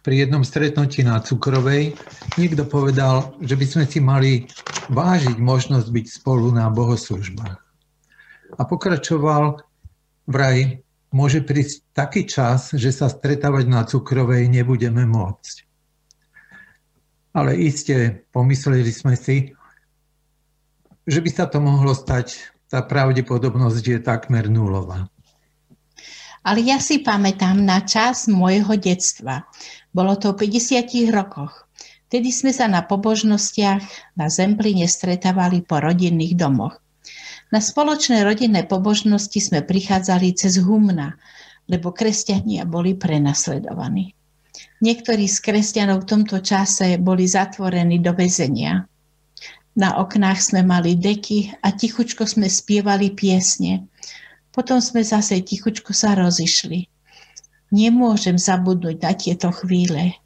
pri 0.00 0.24
jednom 0.24 0.40
stretnutí 0.40 1.04
na 1.04 1.20
Cukrovej 1.20 1.92
niekto 2.40 2.64
povedal, 2.64 3.36
že 3.44 3.60
by 3.60 3.66
sme 3.68 3.84
si 3.84 4.00
mali 4.00 4.48
vážiť 4.88 5.36
možnosť 5.36 5.88
byť 5.92 6.06
spolu 6.08 6.48
na 6.48 6.72
bohoslužbách. 6.72 7.60
A 8.56 8.62
pokračoval 8.64 9.60
vraj, 10.32 10.80
môže 11.12 11.44
prísť 11.44 11.84
taký 11.92 12.24
čas, 12.24 12.72
že 12.72 12.90
sa 12.90 13.06
stretávať 13.12 13.68
na 13.68 13.84
Cukrovej 13.84 14.48
nebudeme 14.48 15.04
môcť. 15.04 15.68
Ale 17.32 17.56
iste 17.56 18.28
pomysleli 18.32 18.92
sme 18.92 19.16
si, 19.16 19.52
že 21.08 21.20
by 21.20 21.30
sa 21.32 21.48
to 21.48 21.60
mohlo 21.60 21.92
stať, 21.96 22.36
tá 22.72 22.80
pravdepodobnosť 22.80 23.84
je 23.84 23.98
takmer 24.00 24.48
nulová. 24.48 25.08
Ale 26.42 26.58
ja 26.64 26.82
si 26.82 26.98
pamätám 26.98 27.62
na 27.62 27.84
čas 27.86 28.26
môjho 28.26 28.74
detstva. 28.74 29.46
Bolo 29.94 30.18
to 30.18 30.34
v 30.34 30.50
50 30.50 31.12
rokoch. 31.14 31.70
Vtedy 32.10 32.28
sme 32.34 32.52
sa 32.52 32.68
na 32.68 32.82
pobožnostiach 32.84 34.16
na 34.18 34.26
Zempline 34.28 34.84
stretávali 34.84 35.64
po 35.64 35.80
rodinných 35.80 36.36
domoch. 36.36 36.76
Na 37.52 37.60
spoločné 37.60 38.24
rodinné 38.24 38.64
pobožnosti 38.64 39.36
sme 39.36 39.60
prichádzali 39.60 40.32
cez 40.32 40.56
humna, 40.56 41.20
lebo 41.68 41.92
kresťania 41.92 42.64
boli 42.64 42.96
prenasledovaní. 42.96 44.16
Niektorí 44.80 45.28
z 45.28 45.38
kresťanov 45.44 46.08
v 46.08 46.08
tomto 46.16 46.40
čase 46.40 46.96
boli 46.96 47.28
zatvorení 47.28 48.00
do 48.00 48.16
väzenia. 48.16 48.88
Na 49.76 50.00
oknách 50.00 50.40
sme 50.40 50.64
mali 50.64 50.96
deky 50.96 51.52
a 51.60 51.76
tichučko 51.76 52.24
sme 52.24 52.48
spievali 52.48 53.12
piesne. 53.12 53.84
Potom 54.52 54.80
sme 54.80 55.04
zase 55.04 55.40
tichučko 55.40 55.92
sa 55.96 56.16
rozišli. 56.16 56.88
Nemôžem 57.72 58.36
zabudnúť 58.36 58.96
na 59.00 59.12
tieto 59.16 59.48
chvíle. 59.52 60.16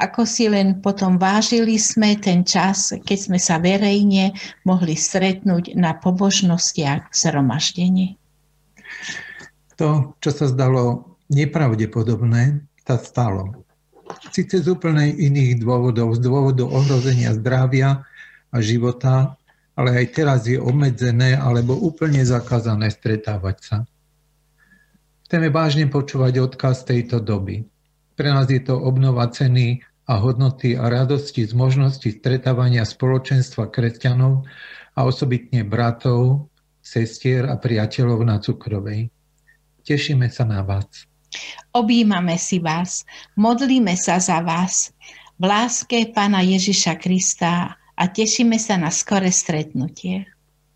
Ako 0.00 0.24
si 0.24 0.48
len 0.48 0.80
potom 0.80 1.20
vážili 1.20 1.76
sme 1.76 2.16
ten 2.16 2.40
čas, 2.40 2.96
keď 3.04 3.18
sme 3.20 3.36
sa 3.36 3.60
verejne 3.60 4.32
mohli 4.64 4.96
stretnúť 4.96 5.76
na 5.76 5.92
pobožnostiach 5.92 7.12
zhromaždení. 7.12 8.16
To, 9.76 10.16
čo 10.24 10.30
sa 10.32 10.48
zdalo 10.48 11.16
nepravdepodobné, 11.28 12.64
sa 12.88 12.96
stalo. 12.96 13.60
Sice 14.32 14.64
z 14.64 14.72
úplne 14.72 15.12
iných 15.12 15.60
dôvodov, 15.62 16.16
z 16.16 16.20
dôvodu 16.24 16.64
ohrozenia 16.64 17.36
zdravia 17.36 18.02
a 18.50 18.56
života, 18.58 19.36
ale 19.78 20.00
aj 20.00 20.06
teraz 20.16 20.40
je 20.48 20.58
obmedzené 20.58 21.38
alebo 21.38 21.76
úplne 21.76 22.24
zakázané 22.24 22.90
stretávať 22.90 23.56
sa. 23.62 23.76
Chceme 25.28 25.52
vážne 25.52 25.86
počúvať 25.86 26.42
odkaz 26.42 26.82
tejto 26.82 27.22
doby. 27.22 27.62
Pre 28.18 28.28
nás 28.28 28.50
je 28.50 28.58
to 28.58 28.74
obnova 28.74 29.30
ceny 29.30 29.78
a 30.10 30.18
hodnoty 30.18 30.74
a 30.74 30.90
radosti 30.90 31.46
z 31.46 31.54
možnosti 31.54 32.10
stretávania 32.10 32.82
spoločenstva 32.82 33.70
kresťanov 33.70 34.42
a 34.98 35.06
osobitne 35.06 35.62
bratov, 35.62 36.50
sestier 36.82 37.46
a 37.46 37.54
priateľov 37.54 38.18
na 38.26 38.42
Cukrovej. 38.42 39.14
Tešíme 39.86 40.26
sa 40.26 40.42
na 40.42 40.66
vás. 40.66 41.06
Objímame 41.70 42.34
si 42.42 42.58
vás, 42.58 43.06
modlíme 43.38 43.94
sa 43.94 44.18
za 44.18 44.42
vás 44.42 44.90
v 45.38 45.46
láske 45.46 46.10
Pána 46.10 46.42
Ježiša 46.42 46.98
Krista 46.98 47.78
a 47.78 48.02
tešíme 48.10 48.58
sa 48.58 48.82
na 48.82 48.90
skore 48.90 49.30
stretnutie. 49.30 50.26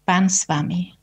Pán 0.07 0.31
s 0.31 0.47
vami. 0.47 0.94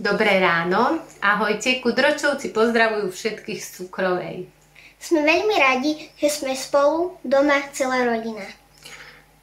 Dobré 0.00 0.40
ráno. 0.40 1.04
Ahojte. 1.20 1.84
Kudročovci 1.84 2.56
pozdravujú 2.56 3.12
všetkých 3.12 3.60
z 3.60 3.68
Cukrovej. 3.68 4.48
Sme 4.96 5.20
veľmi 5.28 5.52
radi, 5.60 6.08
že 6.16 6.32
sme 6.32 6.56
spolu, 6.56 7.20
doma 7.20 7.60
celá 7.76 8.08
rodina. 8.08 8.48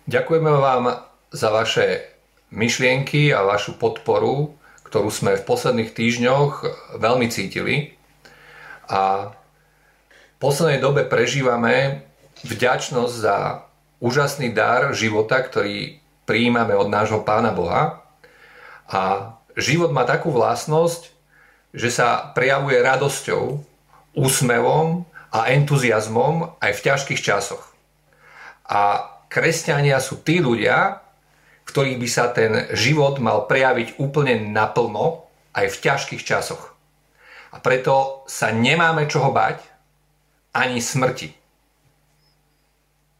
Ďakujeme 0.09 0.49
vám 0.49 1.05
za 1.29 1.53
vaše 1.53 2.09
myšlienky 2.49 3.29
a 3.37 3.45
vašu 3.45 3.77
podporu, 3.77 4.57
ktorú 4.81 5.13
sme 5.13 5.37
v 5.37 5.45
posledných 5.45 5.93
týždňoch 5.93 6.65
veľmi 6.97 7.29
cítili. 7.29 7.93
A 8.89 9.29
v 10.09 10.37
poslednej 10.41 10.81
dobe 10.81 11.05
prežívame 11.05 12.01
vďačnosť 12.41 13.13
za 13.13 13.61
úžasný 14.01 14.57
dar 14.57 14.89
života, 14.97 15.37
ktorý 15.37 16.01
prijímame 16.25 16.73
od 16.73 16.89
nášho 16.89 17.21
Pána 17.21 17.53
Boha. 17.53 18.01
A 18.89 19.36
život 19.57 19.89
má 19.89 20.05
takú 20.05 20.29
vlastnosť, 20.29 21.09
že 21.73 21.89
sa 21.89 22.31
prejavuje 22.31 22.79
radosťou, 22.79 23.59
úsmevom 24.13 25.03
a 25.33 25.51
entuziasmom 25.53 26.57
aj 26.61 26.71
v 26.77 26.83
ťažkých 26.87 27.21
časoch. 27.21 27.73
A 28.69 29.11
kresťania 29.27 29.99
sú 29.99 30.23
tí 30.23 30.39
ľudia, 30.39 31.03
ktorých 31.67 31.97
by 31.99 32.07
sa 32.07 32.31
ten 32.31 32.71
život 32.71 33.19
mal 33.19 33.43
prejaviť 33.45 33.99
úplne 33.99 34.39
naplno 34.47 35.27
aj 35.51 35.67
v 35.67 35.77
ťažkých 35.83 36.23
časoch. 36.23 36.73
A 37.51 37.59
preto 37.59 38.23
sa 38.29 38.53
nemáme 38.55 39.09
čoho 39.09 39.33
bať 39.35 39.59
ani 40.55 40.79
smrti. 40.79 41.35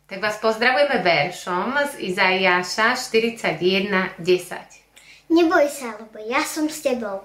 Tak 0.08 0.24
vás 0.24 0.40
pozdravujeme 0.40 1.04
veršom 1.04 1.76
z 1.92 2.16
Izaiáša 2.16 2.96
41.10. 2.96 4.77
Neboj 5.30 5.68
sa, 5.68 6.00
lebo 6.00 6.24
ja 6.24 6.40
som 6.48 6.72
s 6.72 6.80
tebou. 6.80 7.20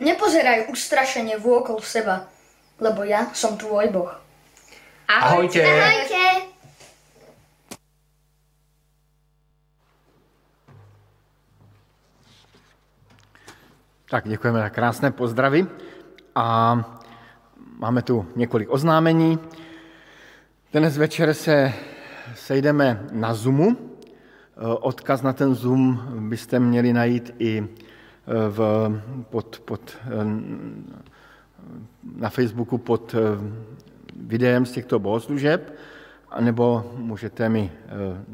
Nepozeraj 0.00 0.70
ustrašenie 0.70 1.36
vôkol 1.36 1.82
seba, 1.82 2.30
lebo 2.78 3.02
ja 3.04 3.28
som 3.34 3.58
tvoj 3.58 3.90
Boh. 3.90 4.12
Ahojte. 5.10 5.60
Ahojte. 5.60 6.24
Tak 14.10 14.28
děkujeme 14.28 14.58
za 14.58 14.68
krásné 14.68 15.10
pozdravy 15.10 15.66
a 16.34 16.76
máme 17.78 18.02
tu 18.02 18.26
několik 18.36 18.70
oznámení. 18.70 19.38
Dnes 20.72 20.96
večer 20.96 21.34
se 21.34 21.72
sejdeme 22.34 23.06
na 23.12 23.34
Zoomu, 23.34 23.89
odkaz 24.60 25.22
na 25.22 25.32
ten 25.32 25.54
Zoom 25.54 26.00
byste 26.28 26.60
měli 26.60 26.92
najít 26.92 27.34
i 27.38 27.62
eh, 27.62 27.66
v, 28.48 28.90
pod, 29.30 29.62
pod, 29.64 29.96
eh, 30.04 30.08
na 32.16 32.28
Facebooku 32.28 32.78
pod 32.78 33.14
videem 34.16 34.66
z 34.66 34.72
těchto 34.72 34.98
bohoslužeb, 34.98 35.76
nebo 36.40 36.92
můžete 36.96 37.48
mi 37.48 37.72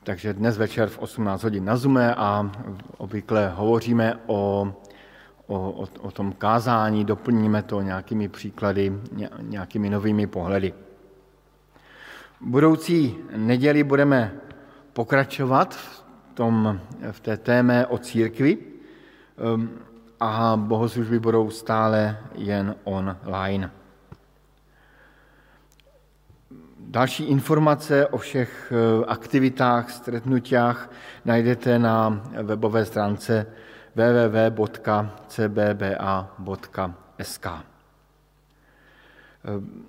Takže 0.03 0.33
dnes 0.33 0.57
večer 0.57 0.89
v 0.89 0.99
18 0.99 1.43
hodin 1.43 1.65
na 1.65 1.77
Zoome 1.77 2.15
a 2.15 2.51
obvykle 2.97 3.53
hovoříme 3.55 4.19
o 4.25 4.73
o, 5.51 5.71
o, 5.71 5.87
o 6.01 6.11
tom 6.11 6.33
kázání, 6.33 7.05
doplníme 7.05 7.63
to 7.63 7.81
nějakými 7.81 8.29
příklady, 8.29 8.93
nějakými 9.41 9.89
novými 9.89 10.27
pohledy. 10.27 10.73
Budoucí 12.41 13.17
neděli 13.35 13.83
budeme 13.83 14.31
pokračovat 14.93 15.75
v, 15.75 16.03
tom, 16.33 16.79
v 17.11 17.19
té 17.19 17.37
téme 17.37 17.87
o 17.87 17.97
církvi 17.97 18.57
um, 18.57 19.69
a 20.19 20.53
bohoslužby 20.55 21.19
budou 21.19 21.49
stále 21.49 22.17
jen 22.35 22.75
online. 22.83 23.71
Další 26.79 27.23
informace 27.23 28.07
o 28.07 28.17
všech 28.17 28.73
uh, 28.99 29.05
aktivitách, 29.07 29.91
stretnutiach 29.91 30.91
najdete 31.25 31.79
na 31.79 32.21
webové 32.43 32.85
stránce 32.85 33.45
www.cbba.sk. 33.95 34.65
Ehm, 39.45 39.85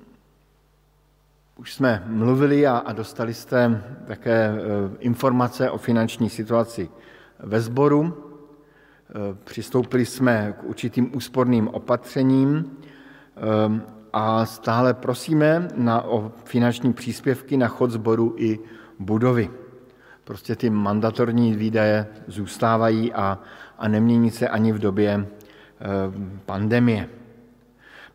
už 1.57 1.75
jsme 1.75 2.03
mluvili 2.07 2.67
a, 2.67 2.93
dostali 2.93 3.35
jste 3.35 3.83
také 4.07 4.45
e, 4.45 4.55
informace 4.99 5.71
o 5.71 5.79
finanční 5.79 6.31
situaci 6.31 6.89
ve 7.39 7.61
sboru. 7.61 8.03
E, 8.13 8.15
přistoupili 9.45 10.07
jsme 10.07 10.55
k 10.61 10.65
určitým 10.65 11.17
úsporným 11.17 11.69
opatřením 11.69 12.77
a 14.13 14.47
stále 14.47 14.95
prosíme 14.95 15.69
na, 15.75 16.03
o 16.03 16.33
finanční 16.45 16.93
příspěvky 16.93 17.57
na 17.57 17.69
chod 17.69 17.91
sboru 17.91 18.35
i 18.37 18.59
budovy. 18.99 19.51
prostě 20.25 20.57
ty 20.57 20.71
mandatorní 20.71 21.55
výdaje 21.55 22.07
zůstávají 22.27 23.13
a, 23.13 23.39
a 23.83 23.89
nemění 23.89 24.31
se 24.31 24.49
ani 24.49 24.73
v 24.73 24.79
době 24.79 25.27
pandemie. 26.47 27.09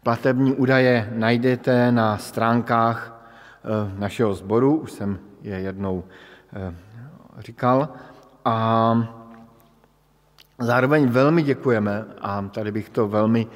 Platební 0.03 0.53
údaje 0.53 1.09
najdete 1.15 1.91
na 1.91 2.17
stránkách 2.17 3.27
našeho 3.99 4.33
sboru, 4.33 4.75
už 4.75 4.91
jsem 4.91 5.19
je 5.41 5.59
jednou 5.59 6.03
říkal. 7.39 7.89
A 8.45 8.95
zároveň 10.59 11.07
velmi 11.07 11.43
děkujeme, 11.43 12.05
a 12.21 12.41
tady 12.41 12.71
bych 12.71 12.89
to 12.89 13.07
velmi 13.07 13.47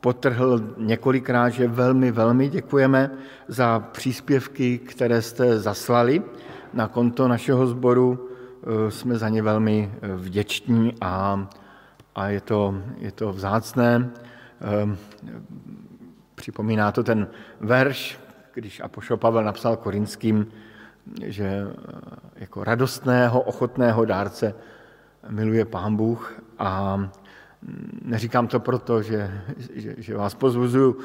potrhl 0.00 0.60
několikrát, 0.76 1.48
že 1.48 1.68
velmi, 1.68 2.12
velmi 2.12 2.48
děkujeme 2.48 3.10
za 3.48 3.80
příspěvky, 3.80 4.78
které 4.78 5.22
jste 5.22 5.58
zaslali 5.58 6.22
na 6.72 6.88
konto 6.88 7.28
našeho 7.28 7.66
sboru. 7.66 8.25
Jsme 8.88 9.18
za 9.18 9.28
ně 9.28 9.42
velmi 9.42 9.92
vděční 10.16 10.94
a, 11.00 11.48
a 12.14 12.28
je, 12.28 12.40
to, 12.40 12.74
je 12.98 13.12
to 13.12 13.32
vzácné. 13.32 14.10
Připomíná 16.34 16.92
to 16.92 17.04
ten 17.04 17.28
verš, 17.60 18.18
když 18.54 18.80
Apoštol 18.80 19.16
Pavel 19.16 19.44
napsal 19.44 19.76
korinským, 19.76 20.46
že 21.24 21.66
jako 22.34 22.64
radostného, 22.64 23.40
ochotného 23.40 24.04
dárce 24.04 24.54
miluje 25.28 25.64
Pán 25.64 25.96
Bůh 25.96 26.42
a 26.58 27.00
neříkám 28.02 28.46
to 28.46 28.60
proto, 28.60 29.02
že, 29.02 29.40
že, 29.74 29.94
že 29.98 30.16
vás 30.16 30.34
pozvuzuju 30.34 30.98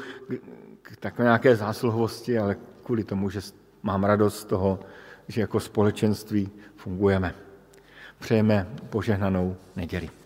k 0.82 0.96
takové 0.96 1.24
nějaké 1.24 1.56
zásluhovosti, 1.56 2.38
ale 2.38 2.56
kvůli 2.82 3.04
tomu, 3.04 3.30
že 3.30 3.40
mám 3.82 4.04
radost 4.04 4.38
z 4.38 4.44
toho, 4.44 4.80
že 5.28 5.40
jako 5.40 5.60
společenství 5.60 6.50
fungujeme. 6.76 7.34
Přejeme 8.22 8.66
požehnanou 8.90 9.56
neděli. 9.76 10.21